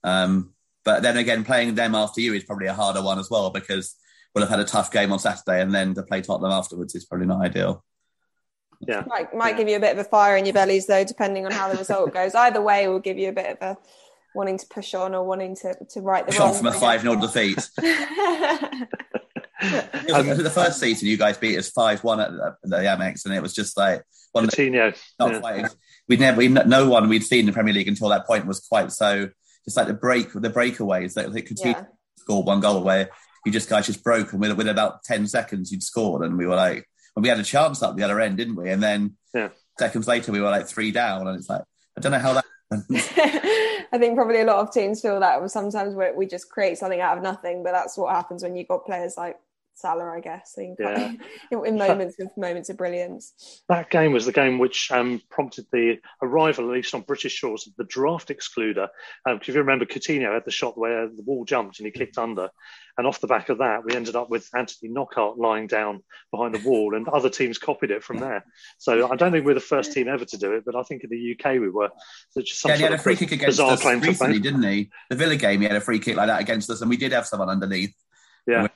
Um, 0.04 0.54
but 0.84 1.02
then 1.04 1.16
again, 1.18 1.46
playing 1.46 1.76
them 1.76 1.94
after 1.96 2.20
you 2.20 2.34
is 2.34 2.44
probably 2.44 2.68
a 2.68 2.74
harder 2.74 3.02
one 3.04 3.20
as 3.20 3.30
well 3.30 3.52
because 3.52 3.96
we'll 4.34 4.42
have 4.44 4.50
had 4.50 4.60
a 4.60 4.66
tough 4.66 4.92
game 4.92 5.14
on 5.14 5.20
Saturday 5.20 5.62
and 5.62 5.74
then 5.74 5.94
to 5.94 6.04
play 6.04 6.22
Tottenham 6.22 6.52
afterwards 6.52 6.96
is 6.96 7.06
probably 7.06 7.28
not 7.28 7.42
ideal. 7.46 7.86
yeah, 8.82 9.04
Might, 9.08 9.34
might 9.34 9.52
Yeah. 9.52 9.58
give 9.60 9.70
you 9.70 9.76
a 9.78 9.80
bit 9.80 9.94
of 9.94 10.00
a 10.00 10.04
fire 10.10 10.36
in 10.36 10.46
your 10.46 10.54
bellies, 10.54 10.88
though, 10.88 11.04
depending 11.06 11.46
on 11.46 11.52
how 11.52 11.72
the 11.72 11.78
result 11.78 12.14
goes. 12.14 12.34
Either 12.36 12.62
way, 12.62 12.88
will 12.88 13.00
give 13.00 13.18
you 13.20 13.30
a 13.30 13.34
bit 13.34 13.58
of 13.62 13.78
a 13.78 13.78
wanting 14.34 14.58
to 14.58 14.66
push 14.68 14.94
on 14.94 15.14
or 15.14 15.24
wanting 15.26 15.56
to, 15.58 15.76
to 15.92 16.02
right 16.02 16.26
the 16.26 16.32
Shot 16.32 16.52
wrong. 16.52 16.58
from 16.58 16.68
a 16.68 16.72
5 16.74 17.02
0 17.02 17.16
defeat. 17.22 17.70
It 19.64 20.28
was- 20.28 20.38
the 20.42 20.50
first 20.50 20.80
season, 20.80 21.08
you 21.08 21.18
guys 21.18 21.38
beat 21.38 21.58
us 21.58 21.70
5 21.70 22.04
1 22.04 22.20
at 22.20 22.32
the, 22.32 22.56
the 22.64 22.78
Amex, 22.78 23.26
and 23.26 23.34
it 23.34 23.42
was 23.42 23.54
just 23.54 23.78
like 23.78 24.04
one 24.32 24.44
of 24.44 24.50
the 24.50 24.58
Coutinho. 24.58 24.98
not 25.20 25.34
yeah. 25.34 25.40
quite. 25.40 25.76
We'd 26.08 26.20
never, 26.20 26.38
we, 26.40 26.48
no 26.48 26.90
one 26.90 27.08
we'd 27.10 27.24
seen 27.24 27.42
in 27.42 27.46
the 27.46 27.52
Premier 27.54 27.74
League 27.74 27.88
until 27.88 28.10
that 28.10 28.26
point 28.26 28.48
was 28.48 28.60
quite 28.60 28.92
so. 28.92 29.30
Just 29.64 29.78
like 29.78 29.86
the 29.86 29.94
break, 29.94 30.34
the 30.34 30.50
breakaways 30.50 31.14
that 31.14 31.32
like, 31.32 31.46
Coutinho 31.46 31.66
yeah. 31.66 31.84
scored 32.18 32.48
one 32.48 32.60
goal 32.60 32.82
where 32.82 33.10
you 33.46 33.52
just 33.52 33.70
guys 33.70 33.86
just 33.86 34.04
broke, 34.04 34.32
and 34.32 34.42
with, 34.42 34.54
with 34.54 34.68
about 34.68 35.04
ten 35.04 35.28
seconds 35.28 35.72
you'd 35.72 35.84
scored, 35.84 36.26
and 36.26 36.38
we 36.38 36.48
were 36.48 36.56
like, 36.56 36.88
well, 37.16 37.22
we 37.22 37.30
had 37.30 37.40
a 37.40 37.44
chance 37.44 37.84
up 37.84 37.96
the 37.96 38.04
other 38.04 38.20
end, 38.20 38.38
didn't 38.38 38.56
we? 38.56 38.72
And 38.72 38.82
then 38.82 39.16
Yeah. 39.36 39.50
seconds 39.78 40.08
later 40.08 40.32
we 40.32 40.42
were 40.42 40.50
like 40.50 40.68
three 40.68 40.92
down, 40.92 41.28
and 41.28 41.38
it's 41.38 41.50
like 41.50 41.62
I 41.96 42.02
don't 42.02 42.12
know 42.12 42.20
how 42.20 42.34
that. 42.34 42.46
I 43.94 43.98
think 43.98 44.16
probably 44.16 44.42
a 44.42 44.46
lot 44.46 44.60
of 44.60 44.74
teams 44.74 45.02
feel 45.02 45.20
that 45.20 45.52
sometimes 45.52 45.96
we 46.16 46.26
just 46.26 46.50
create 46.50 46.78
something 46.78 47.02
out 47.02 47.18
of 47.18 47.24
nothing, 47.24 47.64
but 47.64 47.74
that's 47.74 47.98
what 47.98 48.16
happens 48.16 48.44
when 48.44 48.56
you've 48.56 48.70
got 48.70 48.86
players 48.86 49.18
like 49.18 49.38
Salah, 49.82 50.12
I 50.16 50.20
guess, 50.20 50.54
in, 50.58 50.76
Yeah. 50.80 51.14
in, 51.52 51.66
in 51.66 51.78
moments 51.78 52.16
of 52.20 52.30
moments 52.38 52.70
of 52.70 52.78
brilliance. 52.78 53.64
That 53.70 53.90
game 53.90 54.14
was 54.14 54.26
the 54.26 54.32
game 54.32 54.60
which 54.60 54.92
um, 54.92 55.22
prompted 55.30 55.66
the 55.72 55.98
arrival, 56.22 56.66
at 56.66 56.74
least 56.74 56.94
on 56.94 57.02
British 57.02 57.34
shores, 57.34 57.68
of 57.68 57.74
the 57.78 57.84
draft 57.86 58.30
excluder. 58.30 58.88
Um, 59.28 59.40
if 59.42 59.48
you 59.48 59.54
remember, 59.56 59.86
Coutinho 59.86 60.34
had 60.34 60.46
the 60.46 60.52
shot 60.52 60.78
where 60.78 61.08
the 61.08 61.24
wall 61.24 61.46
jumped 61.46 61.80
and 61.80 61.86
he 61.86 61.92
kicked 61.92 62.18
under. 62.18 62.50
And 62.98 63.08
off 63.08 63.22
the 63.22 63.28
back 63.28 63.50
of 63.50 63.60
that, 63.60 63.84
we 63.86 63.96
ended 63.96 64.16
up 64.16 64.30
with 64.30 64.50
Anthony 64.54 64.92
Knockaert 64.92 65.38
lying 65.38 65.68
down 65.68 66.04
behind 66.30 66.54
the 66.54 66.68
wall, 66.68 66.96
and 66.96 67.08
other 67.08 67.30
teams 67.30 67.58
copied 67.58 67.92
it 67.92 68.04
from 68.04 68.18
there. 68.18 68.46
So 68.78 69.12
I 69.12 69.16
don't 69.16 69.32
think 69.32 69.46
we're 69.46 69.54
the 69.54 69.60
first 69.60 69.94
team 69.94 70.08
ever 70.08 70.26
to 70.26 70.38
do 70.38 70.54
it, 70.54 70.64
but 70.66 70.76
I 70.76 70.84
think 70.84 71.04
in 71.04 71.10
the 71.10 71.36
UK 71.36 71.54
we 71.54 71.70
were. 71.70 71.90
So 72.32 72.42
it's 72.42 72.50
just 72.50 72.62
some 72.62 72.70
Yeah, 72.70 72.76
and 72.76 72.82
he 72.82 72.84
sort 72.84 72.92
had 72.92 73.00
a 73.00 73.04
free 73.04 73.16
kick 73.16 73.32
against 73.32 73.60
us 73.60 73.86
recently, 73.86 74.40
didn't 74.40 74.64
he? 74.64 74.90
The 75.10 75.16
Villa 75.16 75.36
game, 75.36 75.62
he 75.62 75.68
had 75.68 75.78
a 75.78 75.82
free 75.82 76.00
kick 76.00 76.18
like 76.18 76.28
that 76.28 76.42
against 76.42 76.70
us, 76.70 76.82
and 76.82 76.90
we 76.90 76.98
did 76.98 77.12
have 77.12 77.26
someone 77.26 77.50
underneath. 77.50 77.94
Yeah, 78.48 78.68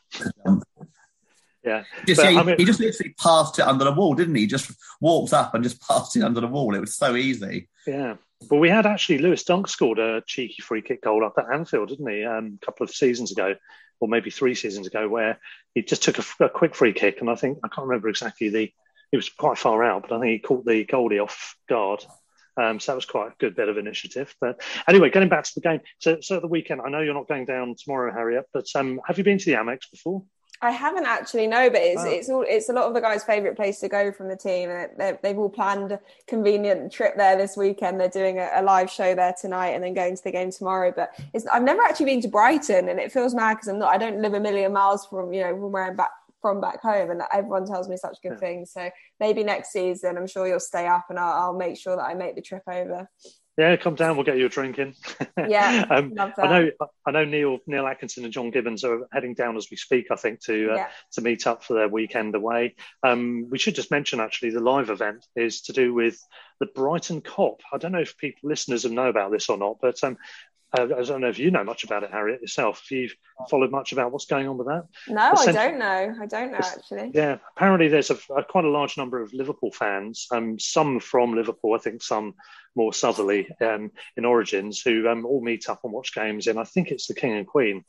yeah. 1.66 1.84
Just, 2.06 2.22
yeah, 2.24 2.30
he, 2.32 2.38
I 2.38 2.44
mean- 2.44 2.58
he 2.58 2.66
just 2.66 2.80
literally 2.80 3.14
passed 3.20 3.60
it 3.60 3.68
under 3.68 3.86
the 3.86 3.92
wall, 3.92 4.14
didn't 4.14 4.36
he? 4.36 4.42
He 4.42 4.48
Just 4.48 4.72
walked 5.02 5.34
up 5.34 5.54
and 5.54 5.64
just 5.64 5.82
passed 5.82 6.16
it 6.16 6.24
under 6.24 6.42
the 6.42 6.48
wall. 6.48 6.76
It 6.76 6.80
was 6.80 6.96
so 6.96 7.16
easy. 7.16 7.68
Yeah. 7.88 8.16
But 8.50 8.58
we 8.58 8.70
had 8.70 8.86
actually 8.86 9.20
Lewis 9.20 9.44
Dunk 9.44 9.68
scored 9.68 9.98
a 10.00 10.22
cheeky 10.28 10.62
free 10.62 10.82
kick 10.82 11.02
goal 11.02 11.26
up 11.26 11.36
at 11.38 11.52
Anfield, 11.52 11.90
didn't 11.90 12.10
he? 12.10 12.24
Um, 12.24 12.60
a 12.62 12.66
couple 12.66 12.84
of 12.84 12.92
seasons 12.92 13.32
ago, 13.32 13.56
or 14.00 14.08
maybe 14.08 14.30
three 14.30 14.56
seasons 14.56 14.88
ago, 14.88 15.08
where 15.08 15.40
he 15.74 15.82
just 15.82 16.04
took 16.04 16.20
a, 16.20 16.46
a 16.46 16.50
quick 16.50 16.76
free 16.76 16.94
kick, 16.94 17.22
and 17.22 17.30
I 17.30 17.36
think 17.36 17.60
I 17.64 17.70
can't 17.70 17.88
remember 17.88 18.10
exactly 18.10 18.50
the. 18.50 18.72
He 19.12 19.18
was 19.18 19.30
quite 19.30 19.58
far 19.58 19.84
out, 19.84 20.08
but 20.08 20.16
I 20.16 20.20
think 20.20 20.32
he 20.32 20.40
caught 20.40 20.66
the 20.66 20.84
goalie 20.86 21.24
off 21.24 21.56
guard. 21.70 22.04
Um, 22.58 22.80
so 22.80 22.92
that 22.92 22.96
was 22.98 23.06
quite 23.06 23.32
a 23.32 23.36
good 23.40 23.56
bit 23.56 23.70
of 23.70 23.78
initiative. 23.78 24.34
But 24.42 24.62
anyway, 24.88 25.10
getting 25.10 25.30
back 25.30 25.44
to 25.46 25.52
the 25.56 25.62
game. 25.62 25.82
So, 26.00 26.18
so 26.22 26.38
at 26.38 26.42
the 26.42 26.48
weekend, 26.48 26.82
I 26.86 26.90
know 26.90 27.02
you're 27.02 27.14
not 27.14 27.28
going 27.28 27.46
down 27.46 27.76
tomorrow, 27.78 28.12
Harriet, 28.12 28.46
but 28.54 28.66
um, 28.76 29.00
have 29.06 29.18
you 29.18 29.24
been 29.24 29.38
to 29.38 29.46
the 29.46 29.54
Amex 29.54 29.92
before? 29.92 30.24
I 30.62 30.72
haven't 30.72 31.06
actually 31.06 31.48
no, 31.48 31.70
but 31.70 31.82
it's 31.82 32.02
Oh. 32.02 32.10
it's 32.10 32.30
all 32.30 32.46
it's 32.48 32.70
a 32.70 32.74
lot 32.74 32.86
of 32.86 32.94
the 32.94 33.02
guys' 33.02 33.24
favourite 33.24 33.56
place 33.56 33.80
to 33.82 33.90
go 33.90 34.12
from 34.12 34.30
the 34.30 34.38
team, 34.38 34.70
and 34.70 34.90
they- 34.98 35.18
they've 35.22 35.38
all 35.38 35.50
planned 35.50 35.92
a 35.92 36.00
convenient 36.28 36.92
trip 36.92 37.16
there 37.18 37.36
this 37.36 37.58
weekend. 37.58 38.00
They're 38.00 38.08
doing 38.08 38.40
a, 38.40 38.50
a 38.56 38.64
live 38.64 38.90
show 38.90 39.14
there 39.14 39.36
tonight, 39.40 39.70
and 39.72 39.84
then 39.84 39.94
going 39.94 40.16
to 40.16 40.24
the 40.24 40.32
game 40.32 40.52
tomorrow. 40.52 40.94
But 40.96 41.12
it's, 41.34 41.46
I've 41.48 41.64
never 41.64 41.82
actually 41.82 42.08
been 42.08 42.22
to 42.22 42.30
Brighton, 42.30 42.90
and 42.90 43.00
it 43.00 43.12
feels 43.12 43.36
mad 43.36 43.56
because 43.56 43.68
I'm 43.68 43.80
not. 43.80 43.94
I 43.94 43.98
don't 43.98 44.22
live 44.22 44.34
a 44.34 44.40
million 44.40 44.72
miles 44.74 45.06
from 45.06 45.34
you 45.34 45.42
know 45.42 45.52
from 45.52 45.72
where 45.72 45.84
I'm 45.84 45.96
back 45.96 46.12
from 46.42 46.62
back 46.62 46.80
home, 46.82 47.12
and 47.12 47.22
everyone 47.34 47.66
tells 47.66 47.90
me 47.90 47.98
such 47.98 48.22
good 48.22 48.34
Yeah. 48.34 48.38
things. 48.38 48.72
So 48.72 48.90
maybe 49.20 49.44
next 49.44 49.72
season, 49.72 50.18
I'm 50.18 50.28
sure 50.28 50.48
you'll 50.48 50.60
stay 50.60 50.88
up, 50.88 51.06
and 51.10 51.20
I'll, 51.20 51.34
I'll 51.44 51.54
make 51.54 51.76
sure 51.78 51.96
that 51.96 52.04
I 52.04 52.14
make 52.14 52.36
the 52.36 52.42
trip 52.42 52.64
over. 52.68 53.10
Yeah, 53.58 53.78
come 53.78 53.96
down. 53.96 54.18
We'll 54.18 54.26
get 54.26 54.38
you 54.38 54.48
a 54.48 54.50
drink 54.50 54.80
in. 54.80 54.94
Yeah, 55.48 55.86
um, 55.90 56.14
I 56.18 56.48
know. 56.48 56.72
I 57.06 57.12
know 57.12 57.26
Neil 57.26 57.60
Neil 57.68 57.86
Atkinson 57.86 58.24
and 58.24 58.34
John 58.34 58.52
Gibbons 58.52 58.84
are 58.84 59.08
heading 59.12 59.34
down 59.34 59.58
as 59.58 59.68
we 59.70 59.78
speak. 59.78 60.08
I 60.10 60.16
think 60.16 60.42
to 60.46 60.72
uh, 60.72 60.76
Yeah. 60.76 60.88
to 61.14 61.22
meet 61.22 61.46
up 61.46 61.64
for 61.64 61.74
their 61.74 61.88
weekend 61.88 62.36
away. 62.36 62.76
Um, 63.04 63.48
we 63.50 63.58
should 63.58 63.76
just 63.76 63.92
mention 63.92 64.20
actually 64.20 64.52
the 64.52 64.60
live 64.62 64.90
event 64.90 65.26
is 65.36 65.62
to 65.64 65.74
do 65.74 65.94
with 65.94 66.18
the 66.60 66.66
Brighton 66.68 67.22
Cop. 67.22 67.62
I 67.72 67.78
don't 67.78 67.92
know 67.92 68.00
if 68.00 68.18
people 68.18 68.50
listeners 68.50 68.84
have 68.84 68.92
know 68.92 69.08
about 69.10 69.32
this 69.32 69.50
or 69.50 69.58
not, 69.58 69.78
but 69.82 70.04
um, 70.04 70.18
uh, 70.78 70.96
I 70.98 71.04
don't 71.04 71.22
know 71.22 71.30
if 71.30 71.40
you 71.40 71.52
know 71.52 71.64
much 71.64 71.84
about 71.84 72.04
it, 72.04 72.12
Harriet 72.12 72.42
yourself. 72.42 72.82
If 72.84 72.92
you've 72.92 73.16
followed 73.50 73.72
much 73.72 73.92
about 73.92 74.12
what's 74.12 74.26
going 74.26 74.48
on 74.48 74.58
with 74.58 74.68
that. 74.68 74.86
No, 75.08 75.34
I 75.36 75.52
don't 75.52 75.80
know. 75.80 76.16
I 76.22 76.26
don't 76.26 76.52
know 76.52 76.58
actually. 76.58 77.12
Yeah, 77.14 77.38
apparently 77.56 77.88
there's 77.88 78.12
a, 78.12 78.18
a 78.36 78.44
quite 78.44 78.66
a 78.66 78.70
large 78.70 78.98
number 78.98 79.22
of 79.22 79.34
Liverpool 79.34 79.72
fans, 79.72 80.28
um, 80.32 80.60
some 80.60 81.00
from 81.00 81.36
Liverpool, 81.36 81.74
I 81.74 81.80
think 81.80 82.02
some 82.02 82.36
more 82.76 82.94
southerly 82.94 83.48
um, 83.62 83.92
in 84.18 84.26
origins, 84.26 84.82
who 84.82 85.08
um, 85.08 85.26
all 85.26 85.42
meet 85.42 85.70
up 85.70 85.82
and 85.84 85.94
watch 85.94 86.14
games 86.14 86.48
in. 86.48 86.58
I 86.58 86.64
think 86.66 86.92
it's 86.92 87.08
the 87.08 87.14
King 87.14 87.34
and 87.34 87.48
Queen 87.48 87.84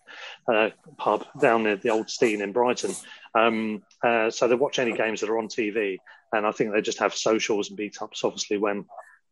uh, 0.52 0.70
pub 0.96 1.26
down 1.40 1.64
near 1.64 1.76
the 1.76 1.90
Old 1.90 2.08
Steine 2.08 2.40
in 2.40 2.52
Brighton. 2.52 2.94
Um, 3.34 3.82
uh, 4.02 4.30
so 4.30 4.48
they 4.48 4.54
watch 4.54 4.78
any 4.78 4.92
games 4.92 5.20
that 5.20 5.30
are 5.30 5.38
on 5.38 5.48
TV, 5.48 5.98
and 6.32 6.46
I 6.46 6.52
think 6.52 6.72
they 6.72 6.80
just 6.80 7.00
have 7.00 7.14
socials 7.14 7.70
and 7.70 7.78
meetups, 7.78 8.24
obviously 8.24 8.58
when 8.58 8.84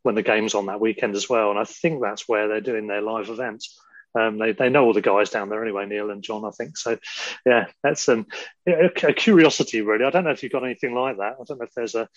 when 0.04 0.14
the 0.14 0.22
game's 0.22 0.54
on 0.54 0.66
that 0.66 0.80
weekend 0.80 1.16
as 1.16 1.28
well. 1.28 1.50
And 1.50 1.58
I 1.58 1.64
think 1.64 2.00
that's 2.00 2.28
where 2.28 2.46
they're 2.46 2.60
doing 2.60 2.86
their 2.86 3.02
live 3.02 3.28
event. 3.30 3.64
Um, 4.16 4.38
they, 4.38 4.52
they 4.52 4.68
know 4.68 4.84
all 4.84 4.92
the 4.92 5.00
guys 5.00 5.30
down 5.30 5.48
there 5.48 5.62
anyway, 5.62 5.86
Neil 5.86 6.10
and 6.10 6.22
John, 6.22 6.44
I 6.44 6.50
think. 6.50 6.76
So, 6.76 6.98
yeah, 7.44 7.66
that's 7.82 8.08
um, 8.08 8.26
a, 8.68 8.90
a 9.02 9.12
curiosity, 9.12 9.80
really. 9.80 10.04
I 10.04 10.10
don't 10.10 10.22
know 10.22 10.30
if 10.30 10.42
you've 10.44 10.52
got 10.52 10.62
anything 10.62 10.94
like 10.94 11.16
that. 11.16 11.36
I 11.40 11.44
don't 11.44 11.58
know 11.58 11.64
if 11.64 11.74
there's 11.74 11.96
a, 11.96 12.08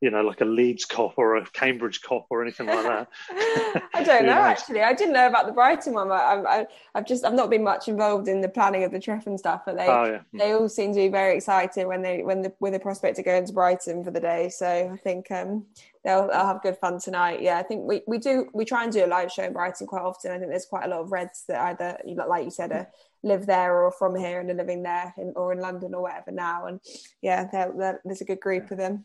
you 0.00 0.10
know, 0.10 0.20
like 0.20 0.40
a 0.40 0.44
Leeds 0.44 0.84
cop 0.84 1.14
or 1.16 1.36
a 1.36 1.46
Cambridge 1.46 2.02
cop 2.02 2.26
or 2.30 2.42
anything 2.42 2.66
like 2.66 2.84
that. 2.84 3.08
I 3.94 4.02
don't 4.04 4.26
know 4.26 4.34
knows? 4.34 4.44
actually. 4.44 4.82
I 4.82 4.92
didn't 4.92 5.14
know 5.14 5.26
about 5.26 5.46
the 5.46 5.52
Brighton 5.52 5.94
one. 5.94 6.12
I, 6.12 6.14
I, 6.14 6.66
I've 6.94 7.06
just 7.06 7.24
I've 7.24 7.34
not 7.34 7.50
been 7.50 7.64
much 7.64 7.88
involved 7.88 8.28
in 8.28 8.40
the 8.40 8.48
planning 8.48 8.84
of 8.84 8.92
the 8.92 9.00
trip 9.00 9.26
and 9.26 9.38
stuff, 9.38 9.62
but 9.66 9.76
they 9.76 9.88
Oh, 9.88 10.04
yeah. 10.04 10.20
they 10.32 10.52
all 10.52 10.68
seem 10.68 10.92
to 10.92 11.00
be 11.00 11.08
very 11.08 11.36
excited 11.36 11.86
when 11.86 12.02
they 12.02 12.22
when 12.22 12.42
the 12.42 12.52
with 12.60 12.74
the 12.74 12.78
prospect 12.78 13.18
of 13.18 13.24
going 13.24 13.44
to 13.46 13.52
Brighton 13.52 14.04
for 14.04 14.12
the 14.12 14.20
day. 14.20 14.50
So 14.50 14.90
I 14.92 14.96
think 14.98 15.32
um, 15.32 15.64
they'll, 16.04 16.28
they'll 16.28 16.46
have 16.46 16.62
good 16.62 16.76
fun 16.78 17.00
tonight. 17.00 17.42
Yeah, 17.42 17.58
I 17.58 17.62
think 17.62 17.84
we, 17.84 18.02
we 18.06 18.18
do 18.18 18.48
we 18.54 18.64
try 18.64 18.84
and 18.84 18.92
do 18.92 19.04
a 19.04 19.06
live 19.06 19.30
show 19.32 19.44
in 19.44 19.52
Brighton 19.52 19.86
quite 19.86 20.02
often. 20.02 20.32
I 20.32 20.38
think 20.38 20.50
there's 20.50 20.66
quite 20.66 20.84
a 20.84 20.88
lot 20.88 21.00
of 21.00 21.12
Reds 21.12 21.44
that 21.48 21.60
either 21.60 21.98
like 22.28 22.44
you 22.44 22.50
said 22.50 22.72
are 22.72 22.88
live 23.22 23.46
there 23.46 23.82
or 23.82 23.90
from 23.92 24.14
here 24.16 24.40
and 24.40 24.50
are 24.50 24.54
living 24.54 24.82
there 24.82 25.12
in, 25.18 25.32
or 25.36 25.52
in 25.52 25.60
London 25.60 25.94
or 25.94 26.02
whatever 26.02 26.30
now. 26.30 26.66
And 26.66 26.80
yeah, 27.20 27.48
they're, 27.50 27.72
they're, 27.76 28.00
there's 28.04 28.20
a 28.20 28.24
good 28.24 28.40
group 28.40 28.70
of 28.70 28.78
them. 28.78 29.04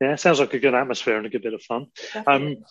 Yeah, 0.00 0.16
sounds 0.16 0.40
like 0.40 0.54
a 0.54 0.58
good 0.58 0.74
atmosphere 0.74 1.16
and 1.16 1.26
a 1.26 1.30
good 1.30 1.42
bit 1.42 1.54
of 1.54 1.62
fun. 1.62 1.86
Um, 2.26 2.64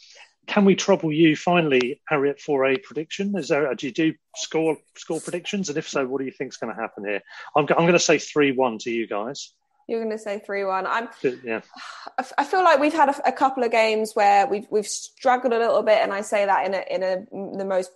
can 0.45 0.65
we 0.65 0.75
trouble 0.75 1.11
you 1.11 1.37
finally, 1.37 2.01
Harriet, 2.07 2.41
for 2.41 2.65
a 2.65 2.77
prediction? 2.77 3.33
Is 3.37 3.47
there? 3.47 3.73
Do 3.75 3.87
you 3.87 3.93
do 3.93 4.13
score 4.35 4.77
score 4.97 5.21
predictions? 5.21 5.69
And 5.69 5.77
if 5.77 5.87
so, 5.87 6.05
what 6.05 6.19
do 6.19 6.25
you 6.25 6.31
think 6.31 6.51
is 6.51 6.57
going 6.57 6.75
to 6.75 6.81
happen 6.81 7.05
here? 7.05 7.21
I'm, 7.55 7.65
I'm 7.69 7.85
going 7.85 7.93
to 7.93 7.99
say 7.99 8.17
three 8.17 8.51
one 8.51 8.77
to 8.79 8.91
you 8.91 9.07
guys. 9.07 9.53
You're 9.87 10.03
going 10.03 10.15
to 10.15 10.21
say 10.21 10.39
three 10.39 10.63
one. 10.63 10.85
I'm. 10.87 11.09
Yeah. 11.43 11.61
I 12.37 12.43
feel 12.43 12.63
like 12.63 12.79
we've 12.79 12.93
had 12.93 13.09
a, 13.09 13.29
a, 13.29 13.31
couple 13.31 13.63
of 13.63 13.71
games 13.71 14.13
where 14.13 14.47
we've 14.47 14.67
we've 14.69 14.87
struggled 14.87 15.53
a 15.53 15.59
little 15.59 15.83
bit, 15.83 15.99
and 16.01 16.13
I 16.13 16.21
say 16.21 16.45
that 16.45 16.65
in 16.65 16.73
a 16.73 16.83
in 16.89 17.03
a 17.03 17.57
the 17.57 17.65
most 17.65 17.91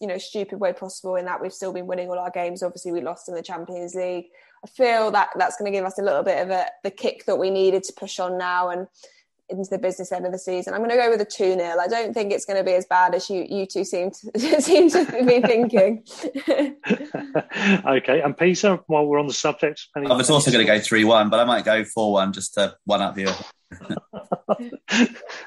you 0.00 0.06
know 0.06 0.18
stupid 0.18 0.60
way 0.60 0.72
possible. 0.72 1.16
In 1.16 1.24
that 1.26 1.40
we've 1.40 1.52
still 1.52 1.72
been 1.72 1.86
winning 1.86 2.08
all 2.08 2.18
our 2.18 2.30
games. 2.30 2.62
Obviously, 2.62 2.92
we 2.92 3.00
lost 3.00 3.28
in 3.28 3.34
the 3.34 3.42
Champions 3.42 3.94
League. 3.94 4.26
I 4.64 4.68
feel 4.68 5.10
that 5.10 5.30
that's 5.36 5.56
going 5.56 5.70
to 5.70 5.76
give 5.76 5.84
us 5.84 5.98
a 5.98 6.02
little 6.02 6.22
bit 6.22 6.42
of 6.42 6.50
a 6.50 6.66
the 6.82 6.90
kick 6.90 7.24
that 7.26 7.36
we 7.36 7.50
needed 7.50 7.82
to 7.84 7.92
push 7.92 8.18
on 8.18 8.38
now 8.38 8.68
and 8.68 8.86
into 9.48 9.70
the 9.70 9.78
business 9.78 10.12
end 10.12 10.26
of 10.26 10.32
the 10.32 10.38
season. 10.38 10.74
I'm 10.74 10.80
going 10.80 10.90
to 10.90 10.96
go 10.96 11.10
with 11.10 11.20
a 11.20 11.24
2 11.24 11.54
0. 11.54 11.76
I 11.80 11.88
don't 11.88 12.14
think 12.14 12.32
it's 12.32 12.44
going 12.44 12.58
to 12.58 12.64
be 12.64 12.74
as 12.74 12.86
bad 12.86 13.14
as 13.14 13.28
you 13.28 13.46
you 13.48 13.66
two 13.66 13.84
seem 13.84 14.10
to 14.10 14.60
seem 14.62 14.90
to 14.90 15.04
be 15.24 15.40
thinking. 15.46 16.04
okay, 17.86 18.20
and 18.20 18.36
Peter, 18.36 18.80
while 18.86 19.06
we're 19.06 19.18
on 19.18 19.26
the 19.26 19.32
subject, 19.32 19.86
any, 19.96 20.06
I 20.08 20.14
was 20.14 20.30
also 20.30 20.50
going 20.50 20.66
to 20.66 20.72
go 20.72 20.78
3 20.80 21.04
1, 21.04 21.30
but 21.30 21.40
I 21.40 21.44
might 21.44 21.64
go 21.64 21.84
4 21.84 22.12
1 22.12 22.32
just 22.32 22.54
to 22.54 22.74
one 22.84 23.02
up 23.02 23.18
you. 23.18 23.28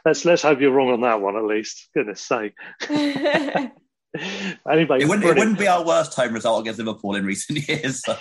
let's 0.05 0.25
let's 0.25 0.41
hope 0.41 0.59
you're 0.59 0.71
wrong 0.71 0.89
on 0.89 1.01
that 1.01 1.21
one 1.21 1.35
at 1.35 1.43
least. 1.43 1.89
Goodness 1.93 2.21
sake. 2.21 2.53
anyway, 2.89 3.37
it 5.01 5.07
wouldn't, 5.07 5.25
it 5.25 5.37
wouldn't, 5.37 5.59
be 5.59 5.67
our 5.67 5.85
worst 5.85 6.13
home 6.15 6.33
result 6.33 6.61
against 6.61 6.79
Liverpool 6.79 7.15
in 7.15 7.25
recent 7.25 7.67
years. 7.67 8.01
So. 8.01 8.17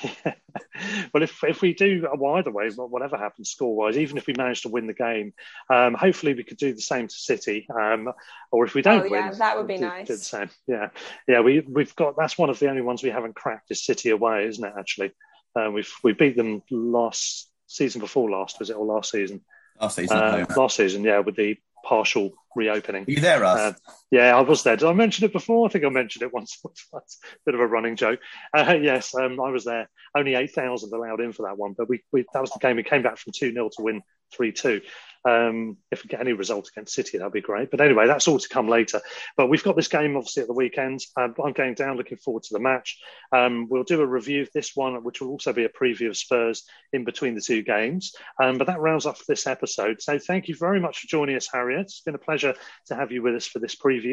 Well, 1.12 1.22
if 1.22 1.42
if 1.44 1.62
we 1.62 1.74
do, 1.74 2.08
well, 2.16 2.34
either 2.34 2.50
way, 2.50 2.68
whatever 2.70 3.16
happens 3.16 3.50
score 3.50 3.74
wise, 3.74 3.96
even 3.96 4.16
if 4.16 4.26
we 4.26 4.34
manage 4.36 4.62
to 4.62 4.68
win 4.68 4.86
the 4.86 4.94
game, 4.94 5.32
um, 5.70 5.94
hopefully 5.94 6.34
we 6.34 6.44
could 6.44 6.56
do 6.56 6.74
the 6.74 6.80
same 6.80 7.08
to 7.08 7.14
City. 7.14 7.66
Um, 7.70 8.12
or 8.50 8.64
if 8.64 8.74
we 8.74 8.82
don't 8.82 9.02
oh, 9.02 9.04
yeah, 9.04 9.30
win, 9.30 9.38
that 9.38 9.56
would 9.56 9.68
be 9.68 9.76
do, 9.76 9.86
nice. 9.86 10.06
Do 10.06 10.16
the 10.16 10.24
same. 10.24 10.50
Yeah, 10.66 10.88
yeah. 11.28 11.40
We 11.40 11.60
we've 11.60 11.94
got 11.94 12.16
that's 12.16 12.38
one 12.38 12.50
of 12.50 12.58
the 12.58 12.68
only 12.68 12.82
ones 12.82 13.02
we 13.02 13.10
haven't 13.10 13.34
cracked 13.34 13.70
is 13.70 13.84
City 13.84 14.10
away, 14.10 14.46
isn't 14.46 14.64
it? 14.64 14.72
Actually, 14.78 15.12
uh, 15.56 15.70
we've 15.70 15.92
we 16.02 16.12
beat 16.12 16.36
them 16.36 16.62
last 16.70 17.50
season 17.66 18.00
before 18.00 18.30
last, 18.30 18.58
was 18.58 18.70
it, 18.70 18.76
or 18.76 18.84
last 18.84 19.10
season? 19.10 19.42
Last 19.80 19.96
season, 19.96 20.16
uh, 20.16 20.46
last 20.56 20.76
season, 20.76 21.02
yeah, 21.02 21.18
with 21.20 21.36
the 21.36 21.56
partial 21.84 22.32
reopening. 22.56 23.02
Are 23.02 23.10
you 23.10 23.20
there, 23.20 23.40
Russ? 23.40 23.58
Uh, 23.58 23.72
yeah, 24.14 24.36
I 24.36 24.42
was 24.42 24.62
there. 24.62 24.76
Did 24.76 24.86
I 24.86 24.92
mention 24.92 25.24
it 25.24 25.32
before? 25.32 25.66
I 25.66 25.70
think 25.72 25.84
I 25.84 25.88
mentioned 25.88 26.22
it 26.22 26.32
once 26.32 26.56
or 26.62 26.70
twice. 26.90 27.18
Bit 27.44 27.56
of 27.56 27.60
a 27.60 27.66
running 27.66 27.96
joke. 27.96 28.20
Uh, 28.56 28.76
yes, 28.80 29.12
um, 29.12 29.40
I 29.40 29.50
was 29.50 29.64
there. 29.64 29.88
Only 30.16 30.36
8,000 30.36 30.92
allowed 30.92 31.20
in 31.20 31.32
for 31.32 31.42
that 31.42 31.58
one, 31.58 31.74
but 31.76 31.88
we, 31.88 32.00
we 32.12 32.24
that 32.32 32.40
was 32.40 32.52
the 32.52 32.60
game. 32.60 32.76
We 32.76 32.84
came 32.84 33.02
back 33.02 33.18
from 33.18 33.32
2 33.36 33.52
0 33.52 33.70
to 33.76 33.82
win 33.82 34.02
3 34.32 34.52
2. 34.52 34.80
Um, 35.26 35.78
if 35.90 36.04
we 36.04 36.08
get 36.08 36.20
any 36.20 36.34
result 36.34 36.68
against 36.68 36.94
City, 36.94 37.16
that'd 37.16 37.32
be 37.32 37.40
great. 37.40 37.70
But 37.70 37.80
anyway, 37.80 38.06
that's 38.06 38.28
all 38.28 38.38
to 38.38 38.48
come 38.48 38.68
later. 38.68 39.00
But 39.36 39.48
we've 39.48 39.62
got 39.62 39.74
this 39.74 39.88
game 39.88 40.16
obviously 40.16 40.42
at 40.42 40.48
the 40.48 40.54
weekend. 40.54 41.00
Um, 41.16 41.34
I'm 41.42 41.52
going 41.52 41.74
down, 41.74 41.96
looking 41.96 42.18
forward 42.18 42.42
to 42.44 42.52
the 42.52 42.60
match. 42.60 42.98
Um, 43.32 43.66
we'll 43.70 43.84
do 43.84 44.02
a 44.02 44.06
review 44.06 44.42
of 44.42 44.50
this 44.52 44.72
one, 44.74 45.02
which 45.02 45.20
will 45.20 45.30
also 45.30 45.52
be 45.52 45.64
a 45.64 45.70
preview 45.70 46.08
of 46.08 46.16
Spurs 46.16 46.64
in 46.92 47.04
between 47.04 47.34
the 47.34 47.40
two 47.40 47.62
games. 47.62 48.14
Um, 48.42 48.58
but 48.58 48.66
that 48.66 48.80
rounds 48.80 49.06
up 49.06 49.16
this 49.26 49.46
episode. 49.46 50.02
So 50.02 50.18
thank 50.18 50.48
you 50.48 50.56
very 50.56 50.78
much 50.78 50.98
for 51.00 51.06
joining 51.06 51.36
us, 51.36 51.48
Harriet. 51.50 51.82
It's 51.82 52.02
been 52.02 52.14
a 52.14 52.18
pleasure 52.18 52.54
to 52.86 52.94
have 52.94 53.10
you 53.10 53.22
with 53.22 53.34
us 53.34 53.46
for 53.46 53.60
this 53.60 53.76
preview, 53.76 54.03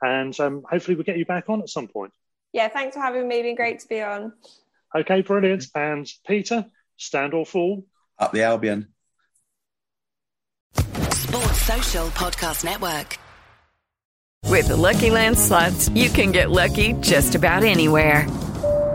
and 0.00 0.38
um, 0.40 0.62
hopefully 0.68 0.94
we'll 0.94 1.04
get 1.04 1.18
you 1.18 1.26
back 1.26 1.48
on 1.48 1.60
at 1.60 1.68
some 1.68 1.88
point. 1.88 2.12
Yeah, 2.52 2.68
thanks 2.68 2.96
for 2.96 3.02
having 3.02 3.26
me. 3.26 3.42
Been 3.42 3.56
great 3.56 3.80
to 3.80 3.88
be 3.88 4.02
on. 4.02 4.32
Okay, 4.94 5.22
brilliant. 5.22 5.66
And 5.74 6.06
Peter, 6.26 6.66
stand 6.96 7.34
or 7.34 7.46
fall. 7.46 7.84
Up 8.18 8.32
the 8.32 8.42
Albion. 8.42 8.88
Sports 10.74 11.62
Social 11.62 12.06
Podcast 12.08 12.64
Network. 12.64 13.18
With 14.48 14.68
the 14.68 14.76
Lucky 14.76 15.10
Land 15.10 15.38
slots, 15.38 15.88
you 15.90 16.10
can 16.10 16.30
get 16.30 16.50
lucky 16.50 16.92
just 17.00 17.34
about 17.34 17.64
anywhere. 17.64 18.26